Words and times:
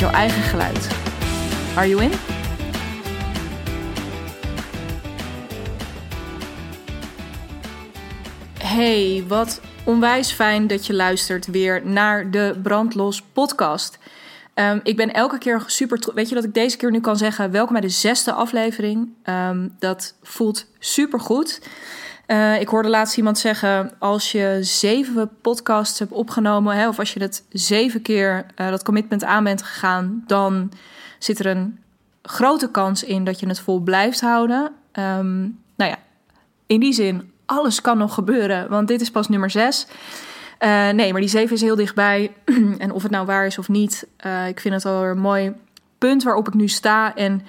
met 0.00 0.10
jouw 0.10 0.18
eigen 0.18 0.42
geluid. 0.42 0.88
Are 1.76 1.88
you 1.88 2.02
in? 2.02 2.10
Hey, 8.58 9.24
wat 9.28 9.60
onwijs 9.84 10.32
fijn 10.32 10.66
dat 10.66 10.86
je 10.86 10.94
luistert 10.94 11.46
weer 11.46 11.86
naar 11.86 12.30
de 12.30 12.58
Brandlos 12.62 13.22
podcast. 13.22 13.98
Um, 14.54 14.80
ik 14.82 14.96
ben 14.96 15.12
elke 15.12 15.38
keer 15.38 15.62
super. 15.66 16.12
Weet 16.14 16.28
je 16.28 16.34
dat 16.34 16.44
ik 16.44 16.54
deze 16.54 16.76
keer 16.76 16.90
nu 16.90 17.00
kan 17.00 17.16
zeggen? 17.16 17.50
Welkom 17.50 17.72
bij 17.72 17.80
de 17.80 17.88
zesde 17.88 18.32
aflevering. 18.32 19.08
Um, 19.24 19.74
dat 19.78 20.14
voelt 20.22 20.66
super 20.78 21.20
goed. 21.20 21.60
Uh, 22.28 22.60
ik 22.60 22.68
hoorde 22.68 22.88
laatst 22.88 23.16
iemand 23.16 23.38
zeggen: 23.38 23.92
als 23.98 24.32
je 24.32 24.58
zeven 24.60 25.30
podcasts 25.40 25.98
hebt 25.98 26.12
opgenomen, 26.12 26.76
hè, 26.76 26.88
of 26.88 26.98
als 26.98 27.12
je 27.12 27.20
het 27.20 27.44
zeven 27.48 28.02
keer 28.02 28.46
uh, 28.56 28.68
dat 28.70 28.82
commitment 28.82 29.24
aan 29.24 29.44
bent 29.44 29.62
gegaan, 29.62 30.24
dan 30.26 30.72
zit 31.18 31.38
er 31.38 31.46
een 31.46 31.78
grote 32.22 32.70
kans 32.70 33.04
in 33.04 33.24
dat 33.24 33.40
je 33.40 33.48
het 33.48 33.60
vol 33.60 33.80
blijft 33.80 34.20
houden. 34.20 34.72
Um, 34.92 35.58
nou 35.76 35.90
ja, 35.90 35.96
in 36.66 36.80
die 36.80 36.92
zin, 36.92 37.32
alles 37.46 37.80
kan 37.80 37.98
nog 37.98 38.14
gebeuren, 38.14 38.68
want 38.68 38.88
dit 38.88 39.00
is 39.00 39.10
pas 39.10 39.28
nummer 39.28 39.50
zes. 39.50 39.86
Uh, 40.60 40.88
nee, 40.88 41.12
maar 41.12 41.20
die 41.20 41.30
zeven 41.30 41.54
is 41.54 41.60
heel 41.62 41.76
dichtbij. 41.76 42.32
en 42.78 42.92
of 42.92 43.02
het 43.02 43.10
nou 43.10 43.26
waar 43.26 43.46
is 43.46 43.58
of 43.58 43.68
niet, 43.68 44.06
ik 44.48 44.60
vind 44.60 44.74
het 44.74 44.84
al 44.84 45.04
een 45.04 45.18
mooi 45.18 45.52
punt 45.98 46.22
waarop 46.22 46.48
ik 46.48 46.54
nu 46.54 46.68
sta. 46.68 47.14
En 47.14 47.42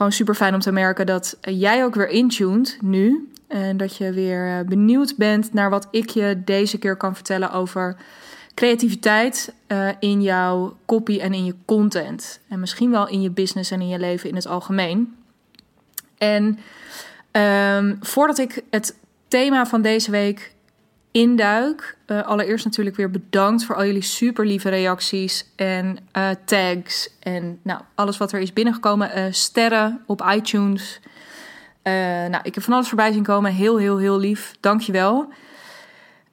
gewoon 0.00 0.14
super 0.14 0.34
fijn 0.34 0.54
om 0.54 0.60
te 0.60 0.72
merken 0.72 1.06
dat 1.06 1.36
jij 1.40 1.84
ook 1.84 1.94
weer 1.94 2.08
intuned 2.08 2.78
nu. 2.80 3.30
En 3.46 3.76
dat 3.76 3.96
je 3.96 4.12
weer 4.12 4.58
eh, 4.58 4.64
benieuwd 4.66 5.16
bent 5.16 5.52
naar 5.52 5.70
wat 5.70 5.88
ik 5.90 6.10
je 6.10 6.42
deze 6.44 6.78
keer 6.78 6.96
kan 6.96 7.14
vertellen 7.14 7.52
over 7.52 7.96
creativiteit 8.54 9.54
uh, 9.68 9.88
in 9.98 10.22
jouw 10.22 10.76
copy 10.86 11.18
en 11.18 11.34
in 11.34 11.44
je 11.44 11.54
content. 11.64 12.40
En 12.48 12.60
misschien 12.60 12.90
wel 12.90 13.08
in 13.08 13.22
je 13.22 13.30
business 13.30 13.70
en 13.70 13.80
in 13.80 13.88
je 13.88 13.98
leven 13.98 14.28
in 14.28 14.34
het 14.34 14.46
algemeen. 14.46 15.16
En 16.18 16.58
um, 17.76 17.98
voordat 18.00 18.38
ik 18.38 18.62
het 18.70 18.96
thema 19.28 19.66
van 19.66 19.82
deze 19.82 20.10
week 20.10 20.54
induik. 21.10 21.96
Uh, 22.06 22.22
allereerst 22.22 22.64
natuurlijk 22.64 22.96
weer 22.96 23.10
bedankt 23.10 23.64
voor 23.64 23.76
al 23.76 23.84
jullie 23.84 24.02
super 24.02 24.46
lieve 24.46 24.68
reacties 24.68 25.46
en 25.56 25.98
uh, 26.16 26.28
tags 26.44 27.10
en 27.20 27.58
nou, 27.62 27.80
alles 27.94 28.16
wat 28.16 28.32
er 28.32 28.40
is 28.40 28.52
binnengekomen. 28.52 29.18
Uh, 29.18 29.24
sterren 29.30 30.02
op 30.06 30.30
iTunes. 30.34 31.00
nou, 31.82 32.40
ik 32.42 32.54
heb 32.54 32.64
van 32.64 32.72
alles 32.72 32.88
voorbij 32.88 33.12
zien 33.12 33.22
komen. 33.22 33.52
Heel, 33.52 33.76
heel, 33.76 33.98
heel 33.98 34.18
lief. 34.18 34.54
Dankjewel. 34.60 35.28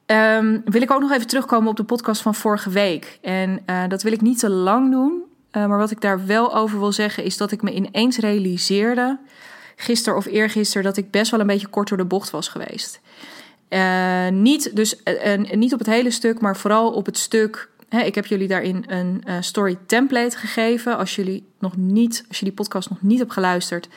Um, 0.06 0.62
wil 0.64 0.82
ik 0.82 0.90
ook 0.90 1.00
nog 1.00 1.12
even 1.12 1.26
terugkomen 1.26 1.70
op 1.70 1.76
de 1.76 1.84
podcast 1.84 2.22
van 2.22 2.34
vorige 2.34 2.70
week. 2.70 3.18
En 3.22 3.62
dat 3.88 4.02
wil 4.02 4.12
ik 4.12 4.20
niet 4.20 4.38
te 4.38 4.50
lang 4.50 4.90
doen. 4.90 5.22
maar 5.52 5.78
wat 5.78 5.90
ik 5.90 6.00
daar 6.00 6.26
wel 6.26 6.54
over 6.54 6.78
wil 6.78 6.92
zeggen 6.92 7.24
is 7.24 7.36
dat 7.36 7.52
ik 7.52 7.62
me 7.62 7.72
ineens 7.72 8.18
realiseerde... 8.18 9.18
gisteren 9.76 10.18
of 10.18 10.26
eergisteren 10.26 10.82
dat 10.82 10.96
ik 10.96 11.10
best 11.10 11.30
wel 11.30 11.40
een 11.40 11.46
beetje 11.46 11.68
kort 11.68 11.88
door 11.88 11.98
de 11.98 12.04
bocht 12.04 12.30
was 12.30 12.48
geweest. 12.48 13.00
Uh, 13.68 14.28
niet, 14.28 14.76
dus, 14.76 15.00
uh, 15.04 15.52
niet 15.52 15.72
op 15.72 15.78
het 15.78 15.88
hele 15.88 16.10
stuk, 16.10 16.40
maar 16.40 16.56
vooral 16.56 16.92
op 16.92 17.06
het 17.06 17.18
stuk. 17.18 17.68
Hè, 17.88 18.00
ik 18.00 18.14
heb 18.14 18.26
jullie 18.26 18.48
daarin 18.48 18.84
een 18.86 19.22
uh, 19.28 19.36
story 19.40 19.78
template 19.86 20.36
gegeven. 20.36 20.96
Als 20.98 21.16
jullie 21.16 21.46
nog 21.58 21.76
niet, 21.76 22.24
als 22.28 22.38
je 22.38 22.44
die 22.44 22.54
podcast 22.54 22.90
nog 22.90 23.02
niet 23.02 23.18
hebt 23.18 23.32
geluisterd, 23.32 23.88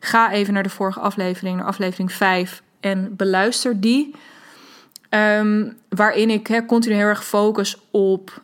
ga 0.00 0.32
even 0.32 0.54
naar 0.54 0.62
de 0.62 0.68
vorige 0.68 1.00
aflevering, 1.00 1.56
naar 1.56 1.66
aflevering 1.66 2.12
5 2.12 2.62
en 2.80 3.16
beluister 3.16 3.80
die. 3.80 4.14
Um, 5.10 5.76
waarin 5.88 6.30
ik 6.30 6.46
hè, 6.46 6.66
continu 6.66 6.94
heel 6.94 7.04
erg 7.04 7.24
focus 7.24 7.76
op 7.90 8.40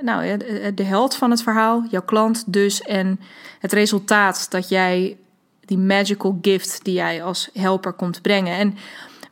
nou, 0.00 0.36
de, 0.36 0.72
de 0.74 0.82
held 0.82 1.16
van 1.16 1.30
het 1.30 1.42
verhaal, 1.42 1.84
jouw 1.90 2.02
klant 2.02 2.52
dus, 2.52 2.82
en 2.82 3.20
het 3.60 3.72
resultaat 3.72 4.50
dat 4.50 4.68
jij, 4.68 5.16
die 5.64 5.78
magical 5.78 6.38
gift 6.42 6.84
die 6.84 6.94
jij 6.94 7.22
als 7.22 7.50
helper 7.52 7.92
komt 7.92 8.22
brengen. 8.22 8.56
En 8.56 8.76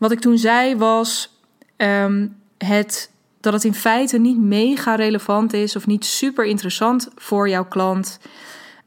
wat 0.03 0.13
ik 0.13 0.21
toen 0.21 0.39
zei 0.39 0.77
was 0.77 1.39
um, 1.77 2.37
het, 2.59 3.11
dat 3.41 3.53
het 3.53 3.65
in 3.65 3.75
feite 3.75 4.19
niet 4.19 4.39
mega 4.39 4.95
relevant 4.95 5.53
is 5.53 5.77
of 5.77 5.87
niet 5.87 6.05
super 6.05 6.45
interessant 6.45 7.09
voor 7.17 7.49
jouw 7.49 7.65
klant. 7.65 8.19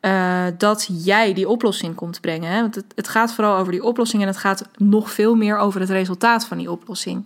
Uh, 0.02 0.46
dat 0.58 0.90
jij 1.04 1.34
die 1.34 1.50
oplossing 1.50 1.96
komt 1.96 2.22
brengen. 2.22 2.52
Hè? 2.52 2.62
Want 2.62 2.76
het, 2.76 2.86
het, 2.96 3.08
gaat 3.08 3.34
vooral 3.34 3.58
over 3.58 3.72
die 3.72 3.84
oplossing 3.84 4.22
en 4.22 4.28
het 4.28 4.38
gaat 4.38 4.64
nog 4.78 5.12
veel 5.12 5.36
meer 5.36 5.58
over 5.58 5.80
het 5.80 5.90
resultaat 5.90 6.46
van 6.46 6.58
die 6.58 6.72
oplossing. 6.72 7.26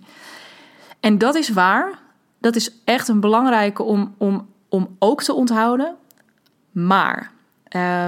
En 0.99 1.17
dat 1.17 1.35
is 1.35 1.49
waar. 1.49 1.99
Dat 2.39 2.55
is 2.55 2.71
echt 2.83 3.07
een 3.07 3.19
belangrijke 3.19 3.83
om, 3.83 4.15
om, 4.17 4.47
om 4.67 4.95
ook 4.99 5.23
te 5.23 5.33
onthouden. 5.33 5.95
Maar 6.71 7.31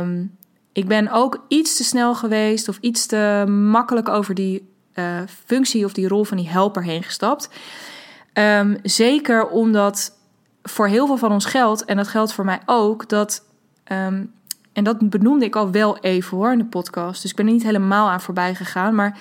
um, 0.02 0.38
ik 0.72 0.88
ben 0.88 1.10
ook 1.12 1.46
iets 1.48 1.78
te 1.78 1.84
snel 1.84 2.16
geweest 2.16 2.70
of 2.70 2.78
iets 2.82 3.06
te 3.06 3.46
makkelijk 3.48 4.10
over 4.10 4.36
die 4.36 4.70
uh, 4.96 5.20
functie 5.46 5.86
of 5.86 5.94
die 5.94 6.08
rol 6.08 6.24
van 6.24 6.38
die 6.38 6.50
helper 6.50 6.84
heen 6.84 7.04
gestapt. 7.04 7.50
Um, 8.34 8.78
zeker 8.84 9.48
omdat 9.48 10.18
voor 10.64 10.88
heel 10.88 11.08
veel 11.08 11.18
van 11.18 11.32
ons 11.32 11.46
geldt, 11.46 11.86
en 11.86 11.98
dat 11.98 12.08
geldt 12.08 12.34
voor 12.34 12.46
mij 12.46 12.60
ook, 12.66 13.10
dat. 13.10 13.44
Um, 13.92 14.34
en 14.74 14.84
dat 14.84 15.10
benoemde 15.10 15.46
ik 15.46 15.56
al 15.56 15.72
wel 15.72 15.98
even 15.98 16.38
hoor 16.38 16.52
in 16.52 16.58
de 16.58 16.66
podcast. 16.66 17.22
Dus 17.22 17.32
ik 17.32 17.38
ben 17.38 17.46
er 17.46 17.52
niet 17.52 17.64
helemaal 17.64 18.10
aan 18.10 18.22
voorbij 18.22 18.56
gegaan. 18.56 18.96
Maar 18.96 19.18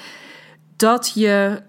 dat 0.77 1.13
je 1.15 1.63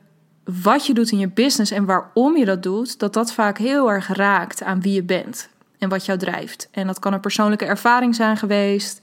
wat 0.43 0.85
je 0.85 0.93
doet 0.93 1.11
in 1.11 1.17
je 1.17 1.29
business 1.29 1.71
en 1.71 1.85
waarom 1.85 2.37
je 2.37 2.45
dat 2.45 2.63
doet, 2.63 2.99
dat 2.99 3.13
dat 3.13 3.33
vaak 3.33 3.57
heel 3.57 3.91
erg 3.91 4.07
raakt 4.07 4.63
aan 4.63 4.81
wie 4.81 4.93
je 4.93 5.03
bent 5.03 5.49
en 5.77 5.89
wat 5.89 6.05
jou 6.05 6.19
drijft. 6.19 6.67
En 6.71 6.87
dat 6.87 6.99
kan 6.99 7.13
een 7.13 7.19
persoonlijke 7.19 7.65
ervaring 7.65 8.15
zijn 8.15 8.37
geweest. 8.37 9.01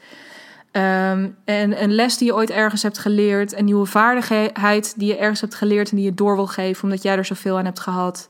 Um, 0.79 1.37
en 1.45 1.83
een 1.83 1.95
les 1.95 2.19
die 2.19 2.27
je 2.27 2.35
ooit 2.35 2.51
ergens 2.51 2.83
hebt 2.83 2.99
geleerd, 2.99 3.57
een 3.57 3.65
nieuwe 3.65 3.87
vaardigheid 3.87 4.95
die 4.97 5.09
je 5.09 5.17
ergens 5.17 5.41
hebt 5.41 5.55
geleerd 5.55 5.91
en 5.91 5.97
die 5.97 6.05
je 6.05 6.15
door 6.15 6.35
wil 6.35 6.47
geven 6.47 6.83
omdat 6.83 7.03
jij 7.03 7.17
er 7.17 7.25
zoveel 7.25 7.59
aan 7.59 7.65
hebt 7.65 7.81
gehad. 7.81 8.29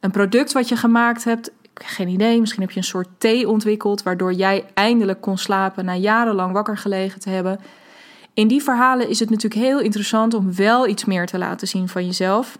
Een 0.00 0.10
product 0.10 0.52
wat 0.52 0.68
je 0.68 0.76
gemaakt 0.76 1.24
hebt, 1.24 1.50
geen 1.74 2.08
idee, 2.08 2.40
misschien 2.40 2.62
heb 2.62 2.70
je 2.70 2.78
een 2.78 2.84
soort 2.84 3.08
thee 3.18 3.48
ontwikkeld 3.48 4.02
waardoor 4.02 4.32
jij 4.32 4.64
eindelijk 4.74 5.20
kon 5.20 5.38
slapen 5.38 5.84
na 5.84 5.94
jarenlang 5.94 6.52
wakker 6.52 6.78
gelegen 6.78 7.20
te 7.20 7.30
hebben. 7.30 7.60
In 8.34 8.48
die 8.48 8.62
verhalen 8.62 9.08
is 9.08 9.20
het 9.20 9.30
natuurlijk 9.30 9.62
heel 9.62 9.80
interessant 9.80 10.34
om 10.34 10.54
wel 10.54 10.88
iets 10.88 11.04
meer 11.04 11.26
te 11.26 11.38
laten 11.38 11.68
zien 11.68 11.88
van 11.88 12.06
jezelf 12.06 12.58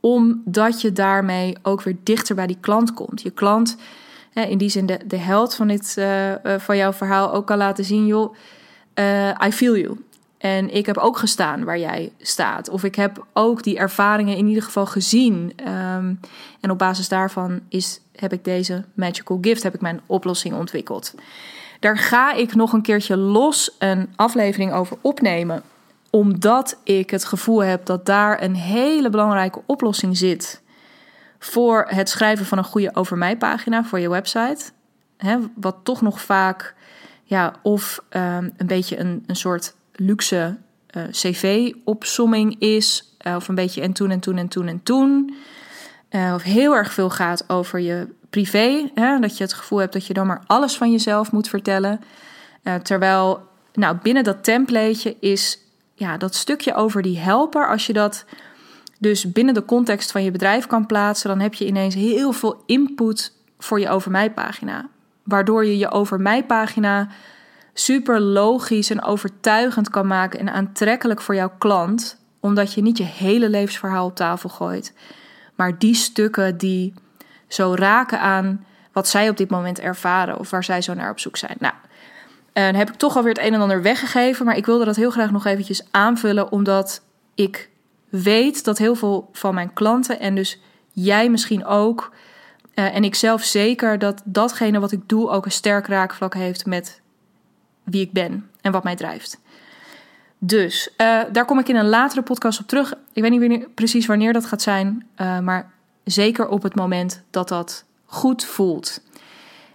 omdat 0.00 0.80
je 0.80 0.92
daarmee 0.92 1.56
ook 1.62 1.82
weer 1.82 1.96
dichter 2.02 2.34
bij 2.34 2.46
die 2.46 2.58
klant 2.60 2.94
komt. 2.94 3.22
Je 3.22 3.30
klant 3.30 3.76
in 4.46 4.58
die 4.58 4.68
zin 4.68 4.86
de, 4.86 5.00
de 5.06 5.16
held 5.16 5.54
van, 5.54 5.68
dit, 5.68 5.94
uh, 5.98 6.32
van 6.58 6.76
jouw 6.76 6.92
verhaal 6.92 7.32
ook 7.32 7.46
kan 7.46 7.58
laten 7.58 7.84
zien, 7.84 8.06
joh, 8.06 8.34
uh, 8.94 9.28
I 9.46 9.52
feel 9.52 9.76
you. 9.76 9.98
En 10.38 10.74
ik 10.74 10.86
heb 10.86 10.96
ook 10.96 11.18
gestaan 11.18 11.64
waar 11.64 11.78
jij 11.78 12.12
staat. 12.18 12.68
Of 12.68 12.84
ik 12.84 12.94
heb 12.94 13.26
ook 13.32 13.62
die 13.62 13.78
ervaringen 13.78 14.36
in 14.36 14.46
ieder 14.46 14.62
geval 14.62 14.86
gezien. 14.86 15.52
Um, 15.68 16.20
en 16.60 16.70
op 16.70 16.78
basis 16.78 17.08
daarvan 17.08 17.60
is, 17.68 18.00
heb 18.16 18.32
ik 18.32 18.44
deze 18.44 18.84
magical 18.94 19.38
gift, 19.40 19.62
heb 19.62 19.74
ik 19.74 19.80
mijn 19.80 20.00
oplossing 20.06 20.54
ontwikkeld. 20.54 21.14
Daar 21.80 21.98
ga 21.98 22.32
ik 22.32 22.54
nog 22.54 22.72
een 22.72 22.82
keertje 22.82 23.16
los 23.16 23.74
een 23.78 24.08
aflevering 24.16 24.72
over 24.72 24.96
opnemen. 25.00 25.62
Omdat 26.10 26.78
ik 26.84 27.10
het 27.10 27.24
gevoel 27.24 27.62
heb 27.62 27.86
dat 27.86 28.06
daar 28.06 28.42
een 28.42 28.54
hele 28.54 29.10
belangrijke 29.10 29.62
oplossing 29.66 30.16
zit 30.16 30.62
voor 31.38 31.86
het 31.88 32.08
schrijven 32.08 32.46
van 32.46 32.58
een 32.58 32.64
goede 32.64 32.94
over 32.94 33.18
mij 33.18 33.36
pagina 33.36 33.84
voor 33.84 33.98
je 33.98 34.10
website. 34.10 34.70
Hè, 35.16 35.36
wat 35.54 35.76
toch 35.82 36.02
nog 36.02 36.20
vaak, 36.20 36.74
ja, 37.24 37.54
of 37.62 38.04
um, 38.10 38.52
een 38.56 38.66
beetje 38.66 38.98
een, 38.98 39.24
een 39.26 39.36
soort 39.36 39.74
luxe 39.92 40.56
uh, 40.96 41.02
cv-opsomming 41.10 42.60
is. 42.60 43.16
Uh, 43.26 43.34
of 43.34 43.48
een 43.48 43.54
beetje 43.54 43.80
en 43.80 43.92
toen 43.92 44.10
en 44.10 44.20
toen 44.20 44.38
en 44.38 44.48
toen 44.48 44.66
en 44.66 44.82
toen. 44.82 45.34
Uh, 46.10 46.32
of 46.34 46.42
heel 46.42 46.76
erg 46.76 46.92
veel 46.92 47.10
gaat 47.10 47.48
over 47.48 47.80
je 47.80 48.08
privé. 48.30 48.90
Hè, 48.94 49.18
dat 49.18 49.36
je 49.36 49.44
het 49.44 49.52
gevoel 49.52 49.78
hebt 49.78 49.92
dat 49.92 50.06
je 50.06 50.14
dan 50.14 50.26
maar 50.26 50.42
alles 50.46 50.76
van 50.76 50.90
jezelf 50.90 51.32
moet 51.32 51.48
vertellen. 51.48 52.00
terwijl, 52.82 53.48
nou, 53.72 53.96
binnen 54.02 54.24
dat 54.24 54.44
templateje 54.44 55.16
is 55.20 55.58
ja, 55.94 56.16
dat 56.16 56.34
stukje 56.34 56.74
over 56.74 57.02
die 57.02 57.18
helper. 57.18 57.68
Als 57.68 57.86
je 57.86 57.92
dat 57.92 58.24
dus 58.98 59.32
binnen 59.32 59.54
de 59.54 59.64
context 59.64 60.12
van 60.12 60.24
je 60.24 60.30
bedrijf 60.30 60.66
kan 60.66 60.86
plaatsen, 60.86 61.28
dan 61.28 61.40
heb 61.40 61.54
je 61.54 61.66
ineens 61.66 61.94
heel 61.94 62.32
veel 62.32 62.62
input 62.66 63.32
voor 63.58 63.80
je 63.80 63.88
over 63.88 64.10
mij 64.10 64.30
pagina. 64.30 64.88
waardoor 65.24 65.64
je 65.64 65.78
je 65.78 65.90
over 65.90 66.20
mij 66.20 66.44
pagina 66.44 67.08
super 67.74 68.20
logisch 68.20 68.90
en 68.90 69.02
overtuigend 69.02 69.90
kan 69.90 70.06
maken 70.06 70.38
en 70.38 70.52
aantrekkelijk 70.52 71.20
voor 71.20 71.34
jouw 71.34 71.52
klant, 71.58 72.18
omdat 72.40 72.72
je 72.72 72.82
niet 72.82 72.98
je 72.98 73.04
hele 73.04 73.48
levensverhaal 73.48 74.06
op 74.06 74.14
tafel 74.14 74.48
gooit, 74.48 74.92
maar 75.54 75.78
die 75.78 75.94
stukken 75.94 76.58
die 76.58 76.94
zo 77.48 77.74
raken 77.74 78.20
aan 78.20 78.64
wat 78.92 79.08
zij 79.08 79.28
op 79.28 79.36
dit 79.36 79.50
moment 79.50 79.80
ervaren 79.80 80.38
of 80.38 80.50
waar 80.50 80.64
zij 80.64 80.82
zo 80.82 80.94
naar 80.94 81.10
op 81.10 81.18
zoek 81.18 81.36
zijn. 81.36 81.56
Nou, 81.58 81.74
en 82.52 82.74
heb 82.74 82.88
ik 82.88 82.94
toch 82.94 83.16
alweer 83.16 83.32
het 83.32 83.44
een 83.44 83.54
en 83.54 83.60
ander 83.60 83.82
weggegeven, 83.82 84.46
maar 84.46 84.56
ik 84.56 84.66
wilde 84.66 84.84
dat 84.84 84.96
heel 84.96 85.10
graag 85.10 85.30
nog 85.30 85.44
eventjes 85.44 85.86
aanvullen, 85.90 86.52
omdat 86.52 87.02
ik 87.34 87.70
weet 88.08 88.64
dat 88.64 88.78
heel 88.78 88.94
veel 88.94 89.28
van 89.32 89.54
mijn 89.54 89.72
klanten 89.72 90.20
en 90.20 90.34
dus 90.34 90.60
jij 90.92 91.30
misschien 91.30 91.64
ook 91.64 92.12
uh, 92.74 92.94
en 92.94 93.04
ik 93.04 93.14
zelf 93.14 93.42
zeker 93.42 93.98
dat 93.98 94.22
datgene 94.24 94.80
wat 94.80 94.92
ik 94.92 95.08
doe 95.08 95.28
ook 95.30 95.44
een 95.44 95.52
sterk 95.52 95.86
raakvlak 95.86 96.34
heeft 96.34 96.66
met 96.66 97.00
wie 97.84 98.00
ik 98.00 98.12
ben 98.12 98.50
en 98.60 98.72
wat 98.72 98.84
mij 98.84 98.96
drijft. 98.96 99.40
Dus 100.38 100.88
uh, 100.96 101.20
daar 101.32 101.44
kom 101.44 101.58
ik 101.58 101.68
in 101.68 101.76
een 101.76 101.88
latere 101.88 102.22
podcast 102.22 102.60
op 102.60 102.66
terug. 102.66 102.94
Ik 103.12 103.22
weet 103.22 103.30
niet 103.30 103.40
wanneer, 103.40 103.68
precies 103.74 104.06
wanneer 104.06 104.32
dat 104.32 104.46
gaat 104.46 104.62
zijn, 104.62 105.06
uh, 105.16 105.38
maar 105.38 105.70
zeker 106.04 106.48
op 106.48 106.62
het 106.62 106.74
moment 106.74 107.22
dat 107.30 107.48
dat 107.48 107.84
goed 108.04 108.44
voelt. 108.44 109.02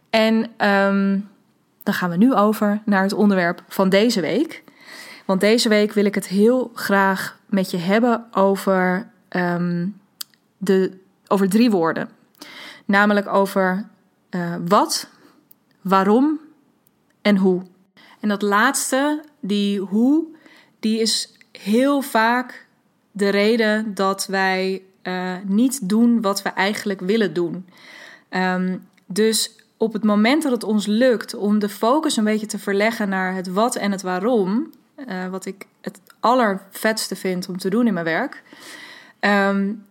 En 0.09 0.35
um, 0.69 1.29
dan 1.83 1.93
gaan 1.93 2.09
we 2.09 2.17
nu 2.17 2.33
over 2.33 2.81
naar 2.85 3.03
het 3.03 3.13
onderwerp 3.13 3.63
van 3.67 3.89
deze 3.89 4.21
week. 4.21 4.63
Want 5.25 5.41
deze 5.41 5.69
week 5.69 5.93
wil 5.93 6.05
ik 6.05 6.15
het 6.15 6.27
heel 6.27 6.71
graag 6.73 7.39
met 7.53 7.71
je 7.71 7.77
hebben 7.77 8.25
over, 8.31 9.09
um, 9.29 9.99
de, 10.57 10.97
over 11.27 11.49
drie 11.49 11.71
woorden. 11.71 12.09
Namelijk 12.85 13.27
over 13.27 13.87
uh, 14.29 14.55
wat, 14.67 15.09
waarom 15.81 16.39
en 17.21 17.37
hoe. 17.37 17.61
En 18.19 18.29
dat 18.29 18.41
laatste, 18.41 19.23
die 19.39 19.79
hoe, 19.79 20.25
die 20.79 20.99
is 20.99 21.33
heel 21.51 22.01
vaak 22.01 22.67
de 23.11 23.29
reden 23.29 23.93
dat 23.93 24.25
wij 24.25 24.81
uh, 25.03 25.35
niet 25.43 25.89
doen 25.89 26.21
wat 26.21 26.41
we 26.41 26.49
eigenlijk 26.49 26.99
willen 26.99 27.33
doen. 27.33 27.65
Um, 28.29 28.87
dus 29.05 29.55
op 29.77 29.93
het 29.93 30.03
moment 30.03 30.43
dat 30.43 30.51
het 30.51 30.63
ons 30.63 30.85
lukt 30.85 31.33
om 31.33 31.59
de 31.59 31.69
focus 31.69 32.17
een 32.17 32.23
beetje 32.23 32.45
te 32.45 32.59
verleggen 32.59 33.09
naar 33.09 33.35
het 33.35 33.47
wat 33.47 33.75
en 33.75 33.91
het 33.91 34.01
waarom, 34.01 34.71
uh, 34.95 35.27
wat 35.27 35.45
ik 35.45 35.67
het 35.81 36.01
allervetste 36.19 37.15
vind 37.15 37.49
om 37.49 37.57
te 37.57 37.69
doen 37.69 37.87
in 37.87 37.93
mijn 37.93 38.05
werk, 38.05 38.43
um, 39.19 39.85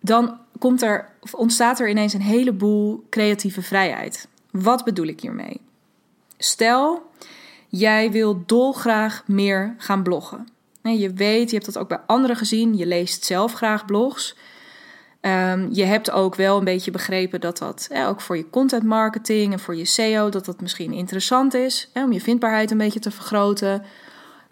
dan 0.00 0.38
komt 0.58 0.82
er, 0.82 1.08
of 1.20 1.34
ontstaat 1.34 1.80
er 1.80 1.88
ineens 1.88 2.12
een 2.12 2.20
heleboel 2.20 3.06
creatieve 3.10 3.62
vrijheid. 3.62 4.28
Wat 4.50 4.84
bedoel 4.84 5.06
ik 5.06 5.20
hiermee? 5.20 5.60
Stel, 6.38 7.10
jij 7.68 8.10
wil 8.10 8.42
dolgraag 8.46 9.22
meer 9.26 9.74
gaan 9.78 10.02
bloggen. 10.02 10.48
Je 10.82 11.12
weet, 11.12 11.50
je 11.50 11.54
hebt 11.54 11.66
dat 11.66 11.78
ook 11.78 11.88
bij 11.88 12.00
anderen 12.06 12.36
gezien, 12.36 12.76
je 12.76 12.86
leest 12.86 13.24
zelf 13.24 13.52
graag 13.52 13.84
blogs. 13.84 14.36
Um, 15.20 15.68
je 15.72 15.84
hebt 15.84 16.10
ook 16.10 16.34
wel 16.34 16.58
een 16.58 16.64
beetje 16.64 16.90
begrepen 16.90 17.40
dat 17.40 17.58
dat 17.58 17.88
ook 17.92 18.20
voor 18.20 18.36
je 18.36 18.50
content 18.50 18.82
marketing 18.82 19.52
en 19.52 19.58
voor 19.58 19.76
je 19.76 19.84
SEO, 19.84 20.28
dat 20.28 20.44
dat 20.44 20.60
misschien 20.60 20.92
interessant 20.92 21.54
is 21.54 21.90
om 21.94 22.12
je 22.12 22.20
vindbaarheid 22.20 22.70
een 22.70 22.78
beetje 22.78 23.00
te 23.00 23.10
vergroten. 23.10 23.84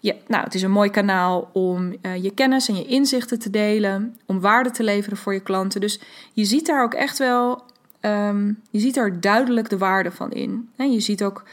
Ja, 0.05 0.13
nou, 0.27 0.43
het 0.43 0.53
is 0.53 0.61
een 0.61 0.71
mooi 0.71 0.89
kanaal 0.89 1.49
om 1.53 1.95
uh, 2.01 2.23
je 2.23 2.31
kennis 2.33 2.67
en 2.67 2.75
je 2.75 2.85
inzichten 2.85 3.39
te 3.39 3.49
delen, 3.49 4.17
om 4.25 4.39
waarde 4.39 4.71
te 4.71 4.83
leveren 4.83 5.17
voor 5.17 5.33
je 5.33 5.39
klanten. 5.39 5.81
Dus 5.81 5.99
je 6.33 6.45
ziet 6.45 6.65
daar 6.65 6.83
ook 6.83 6.93
echt 6.93 7.17
wel, 7.17 7.63
um, 8.01 8.61
je 8.69 8.79
ziet 8.79 8.93
daar 8.93 9.19
duidelijk 9.19 9.69
de 9.69 9.77
waarde 9.77 10.11
van 10.11 10.31
in. 10.31 10.69
En 10.75 10.91
je 10.91 10.99
ziet 10.99 11.23
ook 11.23 11.43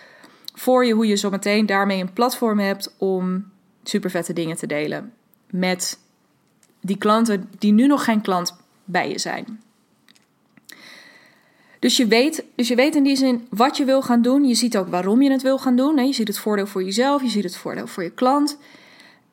voor 0.55 0.85
je 0.87 0.93
hoe 0.93 1.07
je 1.07 1.15
zo 1.15 1.31
meteen 1.31 1.67
daarmee 1.67 2.01
een 2.01 2.13
platform 2.13 2.59
hebt 2.59 2.95
om 2.99 3.51
super 3.83 4.11
vette 4.11 4.33
dingen 4.33 4.57
te 4.57 4.67
delen 4.67 5.13
met 5.51 5.99
die 6.81 6.99
klanten 6.99 7.51
die 7.59 7.73
nu 7.73 7.87
nog 7.87 8.05
geen 8.05 8.21
klant 8.21 8.57
bij 8.85 9.09
je 9.09 9.19
zijn. 9.19 9.63
Dus 11.83 11.97
je, 11.97 12.07
weet, 12.07 12.45
dus 12.55 12.69
je 12.69 12.75
weet 12.75 12.95
in 12.95 13.03
die 13.03 13.17
zin 13.17 13.47
wat 13.51 13.77
je 13.77 13.85
wil 13.85 14.03
gaan 14.03 14.23
doen. 14.23 14.45
Je 14.45 14.55
ziet 14.55 14.77
ook 14.77 14.89
waarom 14.89 15.23
je 15.23 15.31
het 15.31 15.43
wil 15.43 15.59
gaan 15.59 15.77
doen. 15.77 16.07
Je 16.07 16.13
ziet 16.13 16.29
het 16.29 16.39
voordeel 16.39 16.67
voor 16.67 16.83
jezelf, 16.83 17.23
je 17.23 17.29
ziet 17.29 17.45
het 17.45 17.57
voordeel 17.57 17.87
voor 17.87 18.03
je 18.03 18.11
klant. 18.11 18.59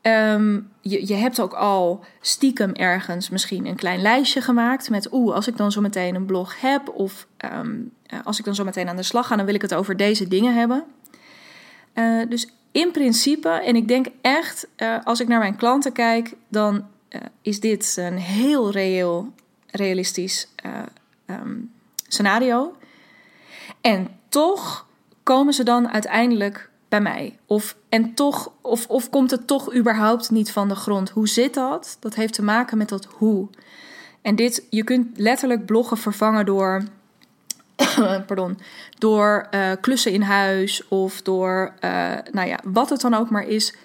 Um, 0.01 0.69
je, 0.81 1.07
je 1.07 1.13
hebt 1.13 1.39
ook 1.39 1.53
al 1.53 2.03
stiekem 2.21 2.73
ergens 2.73 3.29
misschien 3.29 3.65
een 3.65 3.75
klein 3.75 4.01
lijstje 4.01 4.41
gemaakt 4.41 4.89
met 4.89 5.13
oeh, 5.13 5.35
als 5.35 5.47
ik 5.47 5.57
dan 5.57 5.71
zo 5.71 5.81
meteen 5.81 6.15
een 6.15 6.25
blog 6.25 6.61
heb 6.61 6.89
of 6.89 7.27
um, 7.53 7.91
als 8.23 8.39
ik 8.39 8.45
dan 8.45 8.55
zo 8.55 8.63
meteen 8.63 8.89
aan 8.89 8.95
de 8.95 9.03
slag 9.03 9.27
ga, 9.27 9.35
dan 9.35 9.45
wil 9.45 9.55
ik 9.55 9.61
het 9.61 9.73
over 9.73 9.97
deze 9.97 10.27
dingen 10.27 10.55
hebben. 10.55 10.83
Uh, 11.93 12.21
dus 12.29 12.51
in 12.71 12.91
principe, 12.91 13.49
en 13.49 13.75
ik 13.75 13.87
denk 13.87 14.07
echt, 14.21 14.67
uh, 14.77 14.97
als 15.03 15.19
ik 15.19 15.27
naar 15.27 15.39
mijn 15.39 15.55
klanten 15.55 15.91
kijk, 15.91 16.33
dan 16.47 16.85
is 17.41 17.59
dit 17.59 17.95
een 17.99 18.17
heel 18.17 18.71
reëel, 18.71 19.33
realistisch 19.67 20.47
um, 21.25 21.71
scenario. 22.09 22.75
En 23.81 24.07
toch 24.29 24.87
komen 25.23 25.53
ze 25.53 25.63
dan 25.63 25.89
uiteindelijk 25.89 26.69
bij 26.89 27.01
mij. 27.01 27.37
Of, 27.45 27.75
en 27.89 28.13
toch, 28.13 28.51
of, 28.61 28.87
of 28.87 29.09
komt 29.09 29.31
het 29.31 29.47
toch 29.47 29.75
überhaupt 29.75 30.29
niet 30.29 30.51
van 30.51 30.67
de 30.67 30.75
grond? 30.75 31.09
Hoe 31.09 31.27
zit 31.27 31.53
dat? 31.53 31.97
Dat 31.99 32.15
heeft 32.15 32.33
te 32.33 32.43
maken 32.43 32.77
met 32.77 32.89
dat 32.89 33.05
hoe. 33.05 33.47
En 34.21 34.35
dit, 34.35 34.65
je 34.69 34.83
kunt 34.83 35.17
letterlijk 35.17 35.65
bloggen 35.65 35.97
vervangen 35.97 36.45
door, 36.45 36.83
pardon, 38.27 38.59
door 38.97 39.47
uh, 39.51 39.71
klussen 39.81 40.11
in 40.11 40.21
huis 40.21 40.87
of 40.87 41.21
door, 41.21 41.73
uh, 41.81 42.13
nou 42.31 42.47
ja, 42.47 42.59
wat 42.63 42.89
het 42.89 43.01
dan 43.01 43.13
ook 43.13 43.29
maar 43.29 43.47
is, 43.47 43.75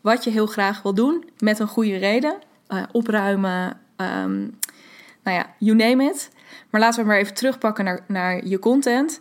wat 0.00 0.24
je 0.24 0.30
heel 0.30 0.46
graag 0.46 0.82
wil 0.82 0.94
doen 0.94 1.24
met 1.38 1.58
een 1.58 1.68
goede 1.68 1.96
reden. 1.96 2.36
Uh, 2.68 2.82
opruimen, 2.92 3.80
um, 3.96 4.58
nou 5.22 5.36
ja, 5.36 5.54
you 5.58 5.76
name 5.76 6.04
it. 6.04 6.30
Maar 6.70 6.80
laten 6.80 7.00
we 7.02 7.08
maar 7.08 7.18
even 7.18 7.34
terugpakken 7.34 7.84
naar, 7.84 8.04
naar 8.08 8.46
je 8.46 8.58
content. 8.58 9.20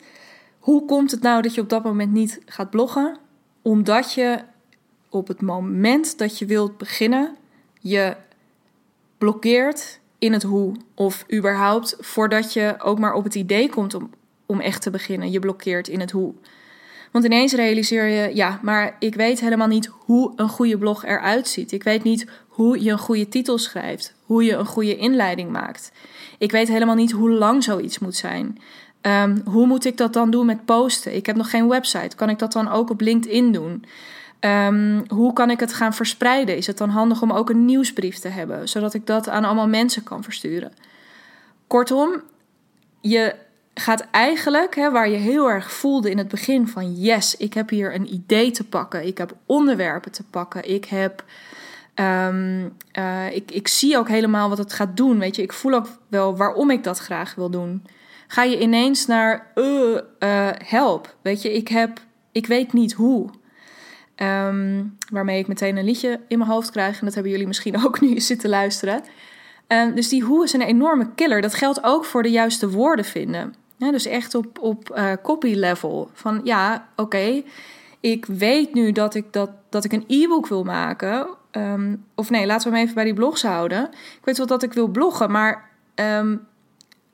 Hoe 0.59 0.85
komt 0.85 1.11
het 1.11 1.21
nou 1.21 1.41
dat 1.41 1.55
je 1.55 1.61
op 1.61 1.69
dat 1.69 1.83
moment 1.83 2.11
niet 2.11 2.41
gaat 2.45 2.69
bloggen? 2.69 3.17
Omdat 3.61 4.13
je 4.13 4.39
op 5.09 5.27
het 5.27 5.41
moment 5.41 6.17
dat 6.17 6.37
je 6.37 6.45
wilt 6.45 6.77
beginnen, 6.77 7.35
je 7.79 8.15
blokkeert 9.17 9.99
in 10.17 10.33
het 10.33 10.43
hoe. 10.43 10.75
Of 10.93 11.25
überhaupt 11.33 11.95
voordat 11.99 12.53
je 12.53 12.75
ook 12.77 12.99
maar 12.99 13.13
op 13.13 13.23
het 13.23 13.35
idee 13.35 13.69
komt 13.69 13.93
om, 13.93 14.09
om 14.45 14.59
echt 14.59 14.81
te 14.81 14.89
beginnen, 14.89 15.31
je 15.31 15.39
blokkeert 15.39 15.87
in 15.87 15.99
het 15.99 16.11
hoe. 16.11 16.33
Want 17.13 17.25
ineens 17.25 17.53
realiseer 17.53 18.07
je, 18.07 18.35
ja, 18.35 18.59
maar 18.61 18.95
ik 18.99 19.15
weet 19.15 19.39
helemaal 19.39 19.67
niet 19.67 19.89
hoe 19.91 20.33
een 20.35 20.49
goede 20.49 20.77
blog 20.77 21.05
eruit 21.05 21.47
ziet. 21.47 21.71
Ik 21.71 21.83
weet 21.83 22.03
niet 22.03 22.27
hoe 22.47 22.83
je 22.83 22.91
een 22.91 22.97
goede 22.97 23.29
titel 23.29 23.57
schrijft, 23.57 24.13
hoe 24.25 24.43
je 24.43 24.53
een 24.53 24.65
goede 24.65 24.95
inleiding 24.95 25.51
maakt. 25.51 25.91
Ik 26.37 26.51
weet 26.51 26.67
helemaal 26.67 26.95
niet 26.95 27.11
hoe 27.11 27.29
lang 27.29 27.63
zoiets 27.63 27.99
moet 27.99 28.15
zijn. 28.15 28.57
Um, 29.01 29.41
hoe 29.45 29.67
moet 29.67 29.85
ik 29.85 29.97
dat 29.97 30.13
dan 30.13 30.31
doen 30.31 30.45
met 30.45 30.65
posten? 30.65 31.15
Ik 31.15 31.25
heb 31.25 31.35
nog 31.35 31.49
geen 31.49 31.67
website. 31.67 32.15
Kan 32.15 32.29
ik 32.29 32.39
dat 32.39 32.51
dan 32.51 32.69
ook 32.69 32.89
op 32.89 33.01
LinkedIn 33.01 33.51
doen? 33.51 33.85
Um, 34.39 35.03
hoe 35.07 35.33
kan 35.33 35.49
ik 35.49 35.59
het 35.59 35.73
gaan 35.73 35.93
verspreiden? 35.93 36.57
Is 36.57 36.67
het 36.67 36.77
dan 36.77 36.89
handig 36.89 37.21
om 37.21 37.31
ook 37.31 37.49
een 37.49 37.65
nieuwsbrief 37.65 38.17
te 38.17 38.27
hebben, 38.27 38.69
zodat 38.69 38.93
ik 38.93 39.07
dat 39.07 39.29
aan 39.29 39.43
allemaal 39.43 39.67
mensen 39.67 40.03
kan 40.03 40.23
versturen? 40.23 40.73
Kortom, 41.67 42.21
je 43.01 43.35
gaat 43.73 44.07
eigenlijk, 44.11 44.75
hè, 44.75 44.91
waar 44.91 45.09
je 45.09 45.17
heel 45.17 45.49
erg 45.49 45.71
voelde 45.71 46.09
in 46.09 46.17
het 46.17 46.27
begin 46.27 46.67
van 46.67 46.93
yes, 46.95 47.37
ik 47.37 47.53
heb 47.53 47.69
hier 47.69 47.95
een 47.95 48.13
idee 48.13 48.51
te 48.51 48.63
pakken, 48.63 49.05
ik 49.05 49.17
heb 49.17 49.35
onderwerpen 49.45 50.11
te 50.11 50.23
pakken, 50.23 50.69
ik 50.69 50.85
heb 50.85 51.23
Um, 51.95 52.75
uh, 52.97 53.35
ik, 53.35 53.51
ik 53.51 53.67
zie 53.67 53.97
ook 53.97 54.07
helemaal 54.07 54.49
wat 54.49 54.57
het 54.57 54.73
gaat 54.73 54.97
doen. 54.97 55.19
Weet 55.19 55.35
je, 55.35 55.41
ik 55.41 55.53
voel 55.53 55.73
ook 55.73 55.87
wel 56.07 56.37
waarom 56.37 56.69
ik 56.69 56.83
dat 56.83 56.99
graag 56.99 57.35
wil 57.35 57.49
doen. 57.49 57.85
Ga 58.27 58.43
je 58.43 58.59
ineens 58.59 59.05
naar 59.05 59.51
uh, 59.55 59.97
uh, 60.19 60.49
help. 60.65 61.15
Weet 61.21 61.41
je, 61.41 61.53
ik 61.53 61.67
heb, 61.67 61.99
ik 62.31 62.47
weet 62.47 62.73
niet 62.73 62.93
hoe. 62.93 63.29
Um, 64.15 64.97
waarmee 65.09 65.39
ik 65.39 65.47
meteen 65.47 65.77
een 65.77 65.85
liedje 65.85 66.19
in 66.27 66.37
mijn 66.37 66.49
hoofd 66.49 66.71
krijg. 66.71 66.99
En 66.99 67.05
dat 67.05 67.13
hebben 67.13 67.31
jullie 67.31 67.47
misschien 67.47 67.85
ook 67.85 68.01
nu 68.01 68.19
zitten 68.31 68.49
luisteren. 68.49 69.03
Um, 69.67 69.95
dus 69.95 70.09
die 70.09 70.23
hoe 70.23 70.43
is 70.43 70.53
een 70.53 70.61
enorme 70.61 71.09
killer. 71.15 71.41
Dat 71.41 71.53
geldt 71.53 71.83
ook 71.83 72.05
voor 72.05 72.23
de 72.23 72.31
juiste 72.31 72.69
woorden 72.69 73.05
vinden. 73.05 73.55
Dus 73.91 74.05
echt 74.05 74.35
op, 74.35 74.59
op 74.59 74.95
uh, 74.95 75.11
copy 75.23 75.53
level. 75.53 76.09
Van 76.13 76.41
ja, 76.43 76.87
oké. 76.95 77.43
Ik 77.99 78.25
weet 78.25 78.73
nu 78.73 78.91
dat 78.91 79.15
ik, 79.15 79.33
dat, 79.33 79.49
dat 79.69 79.83
ik 79.83 79.93
een 79.93 80.05
e-book 80.07 80.47
wil 80.47 80.63
maken 80.63 81.27
Um, 81.57 82.05
of 82.15 82.29
nee, 82.29 82.45
laten 82.45 82.69
we 82.69 82.75
hem 82.75 82.83
even 82.83 82.95
bij 82.95 83.03
die 83.03 83.13
blogs 83.13 83.43
houden. 83.43 83.83
Ik 83.91 84.21
weet 84.23 84.37
wel 84.37 84.47
dat 84.47 84.63
ik 84.63 84.73
wil 84.73 84.87
bloggen, 84.87 85.31
maar 85.31 85.69
um, 85.95 86.47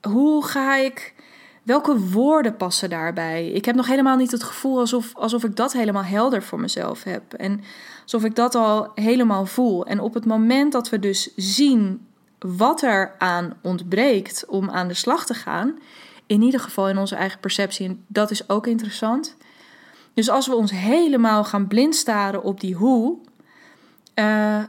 hoe 0.02 0.44
ga 0.44 0.76
ik. 0.76 1.14
Welke 1.62 1.98
woorden 1.98 2.56
passen 2.56 2.90
daarbij? 2.90 3.48
Ik 3.48 3.64
heb 3.64 3.74
nog 3.74 3.86
helemaal 3.86 4.16
niet 4.16 4.30
het 4.30 4.42
gevoel 4.42 4.78
alsof, 4.78 5.14
alsof 5.14 5.44
ik 5.44 5.56
dat 5.56 5.72
helemaal 5.72 6.02
helder 6.02 6.42
voor 6.42 6.60
mezelf 6.60 7.04
heb. 7.04 7.32
En 7.32 7.60
alsof 8.02 8.24
ik 8.24 8.34
dat 8.34 8.54
al 8.54 8.92
helemaal 8.94 9.46
voel. 9.46 9.86
En 9.86 10.00
op 10.00 10.14
het 10.14 10.26
moment 10.26 10.72
dat 10.72 10.88
we 10.88 10.98
dus 10.98 11.34
zien 11.36 12.06
wat 12.38 12.82
er 12.82 13.14
aan 13.18 13.58
ontbreekt 13.62 14.44
om 14.48 14.70
aan 14.70 14.88
de 14.88 14.94
slag 14.94 15.26
te 15.26 15.34
gaan, 15.34 15.78
in 16.30 16.42
ieder 16.42 16.60
geval 16.60 16.88
in 16.88 16.98
onze 16.98 17.14
eigen 17.14 17.40
perceptie. 17.40 17.88
En 17.88 18.04
dat 18.06 18.30
is 18.30 18.48
ook 18.48 18.66
interessant. 18.66 19.36
Dus 20.14 20.30
als 20.30 20.46
we 20.46 20.54
ons 20.54 20.70
helemaal 20.70 21.44
gaan 21.44 21.66
blind 21.66 21.96
staren 21.96 22.42
op 22.42 22.60
die 22.60 22.74
hoe, 22.74 23.16
uh, 24.14 24.62